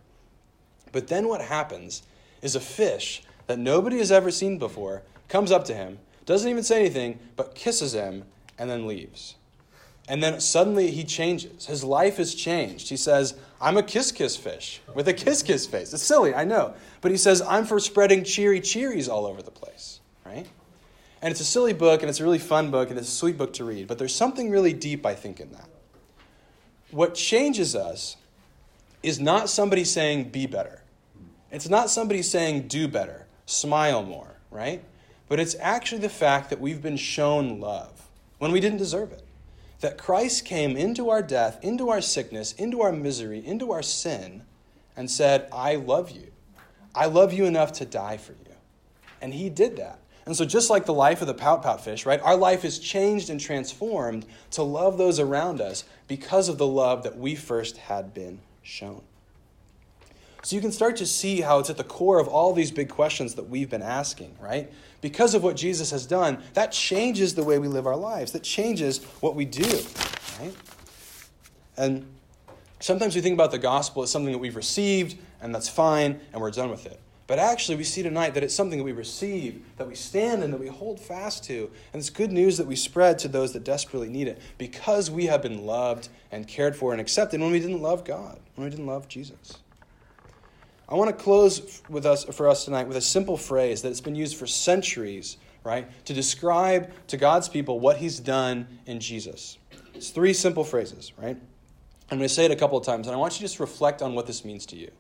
But 0.93 1.09
then 1.09 1.27
what 1.27 1.41
happens 1.41 2.05
is 2.41 2.55
a 2.55 2.61
fish 2.61 3.23
that 3.49 3.59
nobody 3.59 3.99
has 3.99 4.13
ever 4.13 4.31
seen 4.31 4.59
before 4.59 5.03
comes 5.29 5.51
up 5.51 5.65
to 5.65 5.75
him, 5.75 5.99
doesn't 6.25 6.49
even 6.49 6.63
say 6.63 6.81
anything, 6.81 7.19
but 7.35 7.55
kisses 7.55 7.93
him 7.93 8.25
and 8.59 8.71
then 8.71 8.87
leaves. 8.87 9.35
And 10.09 10.23
then 10.23 10.41
suddenly 10.41 10.91
he 10.91 11.05
changes. 11.05 11.67
His 11.67 11.83
life 11.83 12.19
has 12.19 12.35
changed. 12.35 12.91
He 12.91 12.97
says, 12.97 13.35
I'm 13.61 13.79
a 13.79 13.83
kiss 13.83 14.13
kiss 14.13 14.37
fish 14.37 14.83
with 14.95 15.09
a 15.09 15.15
kiss 15.15 15.43
kiss 15.43 15.67
face. 15.67 15.95
It's 15.95 16.03
silly, 16.03 16.35
I 16.35 16.45
know. 16.45 16.75
But 17.01 17.11
he 17.11 17.17
says, 17.17 17.41
I'm 17.41 17.65
for 17.65 17.81
spreading 17.81 18.23
cheery 18.25 18.61
cheeries 18.61 19.09
all 19.09 19.25
over 19.25 19.41
the 19.41 19.51
place, 19.51 20.01
right? 20.27 20.47
And 21.23 21.31
it's 21.31 21.41
a 21.41 21.45
silly 21.45 21.73
book 21.73 22.03
and 22.03 22.11
it's 22.11 22.21
a 22.21 22.25
really 22.25 22.39
fun 22.39 22.71
book 22.71 22.91
and 22.91 22.99
it's 22.99 23.09
a 23.09 23.13
sweet 23.13 23.39
book 23.39 23.55
to 23.55 23.65
read. 23.65 23.87
But 23.87 23.99
there's 23.99 24.15
something 24.15 24.51
really 24.51 24.75
deep, 24.75 25.07
I 25.07 25.15
think, 25.15 25.41
in 25.41 25.51
that. 25.53 25.69
What 26.91 27.15
changes 27.15 27.75
us 27.75 28.17
is 29.03 29.19
not 29.19 29.49
somebody 29.49 29.85
saying, 29.85 30.31
be 30.31 30.47
better. 30.47 30.83
It's 31.51 31.69
not 31.69 31.89
somebody 31.89 32.21
saying, 32.21 32.69
do 32.69 32.89
better, 32.89 33.27
smile 33.47 34.03
more, 34.03 34.35
right? 34.51 34.85
But 35.29 35.41
it's 35.41 35.57
actually 35.61 36.03
the 36.03 36.11
fact 36.11 36.51
that 36.51 36.61
we've 36.61 36.83
been 36.83 36.99
shown 36.99 37.59
love 37.59 38.07
when 38.39 38.53
we 38.53 38.61
didn't 38.61 38.79
deserve 38.79 39.11
it 39.13 39.24
that 39.81 39.99
Christ 39.99 40.45
came 40.45 40.77
into 40.77 41.11
our 41.11 41.23
death, 41.23 41.59
into 41.63 41.91
our 41.91 42.01
sickness, 42.01 42.53
into 42.53 42.83
our 42.83 42.93
misery, 42.93 43.45
into 43.45 43.73
our 43.73 43.83
sin, 43.83 44.43
and 44.97 45.11
said, 45.11 45.49
I 45.53 45.77
love 45.77 46.11
you. 46.11 46.31
I 46.95 47.07
love 47.07 47.33
you 47.33 47.45
enough 47.45 47.73
to 47.75 47.85
die 47.85 48.17
for 48.17 48.33
you. 48.33 48.55
And 49.21 49.35
he 49.35 49.51
did 49.51 49.77
that. 49.77 49.99
And 50.27 50.35
so, 50.35 50.45
just 50.45 50.71
like 50.71 50.87
the 50.87 50.95
life 50.95 51.21
of 51.21 51.27
the 51.27 51.35
pout 51.35 51.63
pout 51.63 51.85
fish, 51.85 52.07
right, 52.07 52.21
our 52.23 52.37
life 52.37 52.65
is 52.65 52.79
changed 52.79 53.29
and 53.29 53.39
transformed 53.39 54.25
to 54.53 54.63
love 54.63 54.97
those 54.97 55.21
around 55.21 55.61
us 55.61 55.85
because 56.09 56.49
of 56.49 56.57
the 56.57 56.67
love 56.67 57.03
that 57.03 57.19
we 57.19 57.35
first 57.35 57.77
had 57.77 58.15
been 58.15 58.41
shown. 58.63 59.03
So, 60.45 60.57
you 60.57 60.63
can 60.63 60.73
start 60.73 60.97
to 60.97 61.07
see 61.07 61.41
how 61.41 61.59
it's 61.59 61.71
at 61.71 61.77
the 61.77 61.85
core 61.85 62.21
of 62.21 62.29
all 62.29 62.53
these 62.53 62.71
big 62.71 62.89
questions 62.89 63.35
that 63.35 63.49
we've 63.49 63.71
been 63.71 63.83
asking, 63.83 64.37
right? 64.41 64.71
because 65.05 65.35
of 65.35 65.43
what 65.43 65.55
Jesus 65.55 65.91
has 65.91 66.07
done, 66.07 66.43
that 66.55 66.73
changes 66.73 67.35
the 67.35 67.45
way 67.45 67.59
we 67.59 67.69
live 67.69 67.87
our 67.87 67.95
lives. 67.95 68.33
That 68.33 68.43
changes 68.43 69.05
what 69.21 69.35
we 69.35 69.45
do. 69.45 69.79
Right? 70.41 70.55
And 71.77 72.07
sometimes 72.81 73.15
we 73.15 73.21
think 73.21 73.35
about 73.35 73.51
the 73.51 73.59
gospel 73.59 74.03
as 74.03 74.11
something 74.11 74.33
that 74.33 74.39
we've 74.39 74.57
received, 74.57 75.19
and 75.43 75.55
that's 75.55 75.69
fine, 75.69 76.23
and 76.33 76.41
we're 76.41 76.51
done 76.51 76.71
with 76.71 76.87
it. 76.87 76.99
But 77.27 77.39
actually, 77.39 77.77
we 77.77 77.85
see 77.85 78.03
tonight 78.03 78.33
that 78.33 78.43
it's 78.43 78.55
something 78.55 78.79
that 78.79 78.85
we 78.85 78.93
receive, 78.93 79.63
that 79.77 79.87
we 79.87 79.95
stand 79.95 80.43
in, 80.43 80.51
that 80.53 80.61
we 80.61 80.69
hold 80.69 80.99
fast 80.99 81.45
to. 81.45 81.71
And 81.93 82.01
it's 82.01 82.09
good 82.09 82.33
news 82.33 82.57
that 82.57 82.67
we 82.67 82.75
spread 82.75 83.19
to 83.19 83.29
those 83.29 83.53
that 83.53 83.63
desperately 83.63 84.09
need 84.09 84.27
it 84.27 84.41
because 84.57 85.11
we 85.11 85.27
have 85.27 85.43
been 85.43 85.67
loved 85.67 86.09
and 86.33 86.49
cared 86.49 86.77
for 86.77 86.93
and 86.93 87.01
accepted 87.01 87.43
when 87.43 87.53
we 87.53 87.61
didn't 87.61 87.83
love 87.83 88.07
God, 88.07 88.41
when 88.55 88.65
we 88.65 88.71
didn't 88.71 88.87
love 88.87 89.07
Jesus. 89.07 89.59
I 90.89 90.95
want 90.95 91.17
to 91.17 91.23
close 91.23 91.83
with 91.89 92.05
us 92.05 92.25
for 92.25 92.49
us 92.49 92.65
tonight 92.65 92.89
with 92.89 92.97
a 92.97 93.03
simple 93.03 93.37
phrase 93.37 93.83
that 93.83 93.89
has 93.89 94.01
been 94.01 94.15
used 94.15 94.37
for 94.37 94.47
centuries, 94.47 95.39
right, 95.65 95.89
to 96.05 96.13
describe 96.13 96.93
to 97.09 97.17
God's 97.17 97.49
people 97.49 97.81
what 97.81 97.97
He's 97.97 98.21
done 98.21 98.67
in 98.87 99.01
Jesus. 99.01 99.59
It's 99.95 100.11
three 100.11 100.35
simple 100.35 100.65
phrases, 100.65 101.13
right? 101.17 101.37
I'm 102.11 102.19
going 102.19 102.29
to 102.29 102.35
say 102.35 102.45
it 102.45 102.51
a 102.51 102.57
couple 102.57 102.77
of 102.77 102.85
times, 102.85 103.07
and 103.07 103.17
I 103.17 103.19
want 103.19 103.35
you 103.35 103.39
to 103.39 103.45
just 103.45 103.61
reflect 103.61 104.03
on 104.03 104.15
what 104.15 104.27
this 104.27 104.45
means 104.45 104.67
to 104.67 104.77
you. 104.77 104.91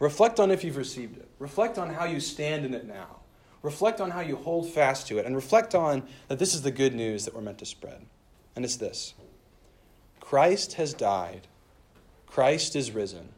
Reflect 0.00 0.40
on 0.40 0.50
if 0.50 0.64
you've 0.64 0.76
received 0.76 1.16
it. 1.16 1.28
Reflect 1.38 1.78
on 1.78 1.94
how 1.94 2.04
you 2.04 2.18
stand 2.18 2.66
in 2.66 2.74
it 2.74 2.86
now. 2.86 3.20
Reflect 3.62 4.00
on 4.00 4.10
how 4.10 4.20
you 4.20 4.34
hold 4.34 4.68
fast 4.68 5.06
to 5.06 5.18
it, 5.18 5.26
and 5.26 5.36
reflect 5.36 5.76
on 5.76 6.02
that 6.26 6.40
this 6.40 6.52
is 6.52 6.62
the 6.62 6.72
good 6.72 6.94
news 6.94 7.24
that 7.24 7.34
we're 7.34 7.40
meant 7.40 7.58
to 7.58 7.66
spread. 7.66 8.04
And 8.56 8.64
it's 8.64 8.76
this 8.76 9.14
Christ 10.18 10.72
has 10.74 10.92
died, 10.92 11.46
Christ 12.26 12.74
is 12.74 12.90
risen. 12.90 13.28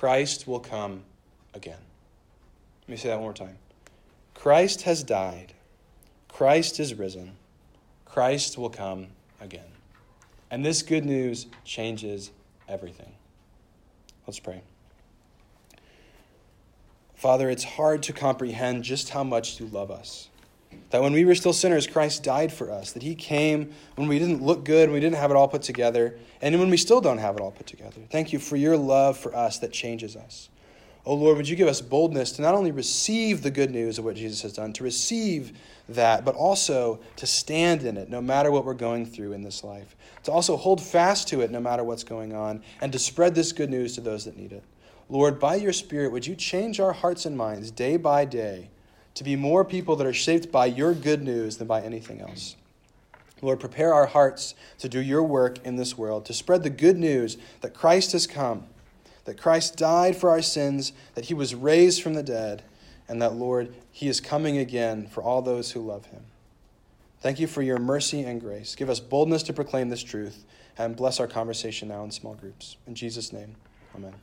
Christ 0.00 0.46
will 0.46 0.60
come 0.60 1.02
again. 1.52 1.76
Let 2.80 2.88
me 2.88 2.96
say 2.96 3.10
that 3.10 3.16
one 3.16 3.24
more 3.24 3.34
time. 3.34 3.58
Christ 4.32 4.80
has 4.84 5.02
died. 5.02 5.52
Christ 6.26 6.80
is 6.80 6.94
risen. 6.94 7.32
Christ 8.06 8.56
will 8.56 8.70
come 8.70 9.08
again. 9.42 9.68
And 10.50 10.64
this 10.64 10.80
good 10.80 11.04
news 11.04 11.48
changes 11.66 12.30
everything. 12.66 13.12
Let's 14.26 14.40
pray. 14.40 14.62
Father, 17.14 17.50
it's 17.50 17.64
hard 17.64 18.02
to 18.04 18.14
comprehend 18.14 18.84
just 18.84 19.10
how 19.10 19.22
much 19.22 19.60
you 19.60 19.66
love 19.66 19.90
us. 19.90 20.29
That 20.90 21.02
when 21.02 21.12
we 21.12 21.24
were 21.24 21.34
still 21.34 21.52
sinners, 21.52 21.86
Christ 21.86 22.22
died 22.22 22.52
for 22.52 22.70
us. 22.70 22.92
That 22.92 23.02
He 23.02 23.14
came 23.14 23.72
when 23.94 24.08
we 24.08 24.18
didn't 24.18 24.42
look 24.42 24.64
good, 24.64 24.88
when 24.88 24.94
we 24.94 25.00
didn't 25.00 25.16
have 25.16 25.30
it 25.30 25.36
all 25.36 25.48
put 25.48 25.62
together, 25.62 26.18
and 26.42 26.58
when 26.58 26.70
we 26.70 26.76
still 26.76 27.00
don't 27.00 27.18
have 27.18 27.36
it 27.36 27.40
all 27.40 27.52
put 27.52 27.66
together. 27.66 28.00
Thank 28.10 28.32
you 28.32 28.38
for 28.38 28.56
your 28.56 28.76
love 28.76 29.16
for 29.16 29.34
us 29.34 29.58
that 29.58 29.72
changes 29.72 30.16
us. 30.16 30.48
Oh 31.06 31.14
Lord, 31.14 31.38
would 31.38 31.48
you 31.48 31.56
give 31.56 31.68
us 31.68 31.80
boldness 31.80 32.32
to 32.32 32.42
not 32.42 32.54
only 32.54 32.72
receive 32.72 33.42
the 33.42 33.50
good 33.50 33.70
news 33.70 33.98
of 33.98 34.04
what 34.04 34.16
Jesus 34.16 34.42
has 34.42 34.52
done, 34.52 34.72
to 34.74 34.84
receive 34.84 35.52
that, 35.88 36.24
but 36.24 36.34
also 36.34 37.00
to 37.16 37.26
stand 37.26 37.84
in 37.84 37.96
it 37.96 38.10
no 38.10 38.20
matter 38.20 38.50
what 38.50 38.64
we're 38.64 38.74
going 38.74 39.06
through 39.06 39.32
in 39.32 39.42
this 39.42 39.64
life. 39.64 39.96
To 40.24 40.32
also 40.32 40.56
hold 40.56 40.80
fast 40.80 41.26
to 41.28 41.40
it 41.40 41.50
no 41.50 41.60
matter 41.60 41.84
what's 41.84 42.04
going 42.04 42.34
on, 42.34 42.62
and 42.82 42.92
to 42.92 42.98
spread 42.98 43.34
this 43.34 43.52
good 43.52 43.70
news 43.70 43.94
to 43.94 44.02
those 44.02 44.24
that 44.26 44.36
need 44.36 44.52
it. 44.52 44.62
Lord, 45.08 45.40
by 45.40 45.56
your 45.56 45.72
Spirit, 45.72 46.12
would 46.12 46.26
you 46.26 46.36
change 46.36 46.78
our 46.78 46.92
hearts 46.92 47.24
and 47.24 47.36
minds 47.36 47.70
day 47.70 47.96
by 47.96 48.24
day? 48.26 48.70
To 49.14 49.24
be 49.24 49.36
more 49.36 49.64
people 49.64 49.96
that 49.96 50.06
are 50.06 50.12
shaped 50.12 50.50
by 50.50 50.66
your 50.66 50.94
good 50.94 51.22
news 51.22 51.56
than 51.56 51.66
by 51.66 51.82
anything 51.82 52.20
else. 52.20 52.56
Lord, 53.42 53.60
prepare 53.60 53.94
our 53.94 54.06
hearts 54.06 54.54
to 54.78 54.88
do 54.88 55.00
your 55.00 55.22
work 55.22 55.64
in 55.64 55.76
this 55.76 55.96
world, 55.96 56.24
to 56.26 56.34
spread 56.34 56.62
the 56.62 56.70
good 56.70 56.98
news 56.98 57.38
that 57.62 57.74
Christ 57.74 58.12
has 58.12 58.26
come, 58.26 58.64
that 59.24 59.40
Christ 59.40 59.76
died 59.76 60.16
for 60.16 60.30
our 60.30 60.42
sins, 60.42 60.92
that 61.14 61.26
he 61.26 61.34
was 61.34 61.54
raised 61.54 62.02
from 62.02 62.14
the 62.14 62.22
dead, 62.22 62.62
and 63.08 63.20
that, 63.20 63.34
Lord, 63.34 63.74
he 63.90 64.08
is 64.08 64.20
coming 64.20 64.58
again 64.58 65.06
for 65.06 65.22
all 65.22 65.42
those 65.42 65.72
who 65.72 65.80
love 65.80 66.06
him. 66.06 66.22
Thank 67.20 67.40
you 67.40 67.46
for 67.46 67.62
your 67.62 67.78
mercy 67.78 68.22
and 68.22 68.40
grace. 68.40 68.74
Give 68.74 68.88
us 68.88 69.00
boldness 69.00 69.42
to 69.44 69.52
proclaim 69.52 69.88
this 69.88 70.02
truth 70.02 70.44
and 70.78 70.96
bless 70.96 71.20
our 71.20 71.26
conversation 71.26 71.88
now 71.88 72.04
in 72.04 72.10
small 72.10 72.34
groups. 72.34 72.76
In 72.86 72.94
Jesus' 72.94 73.32
name, 73.32 73.56
amen. 73.94 74.14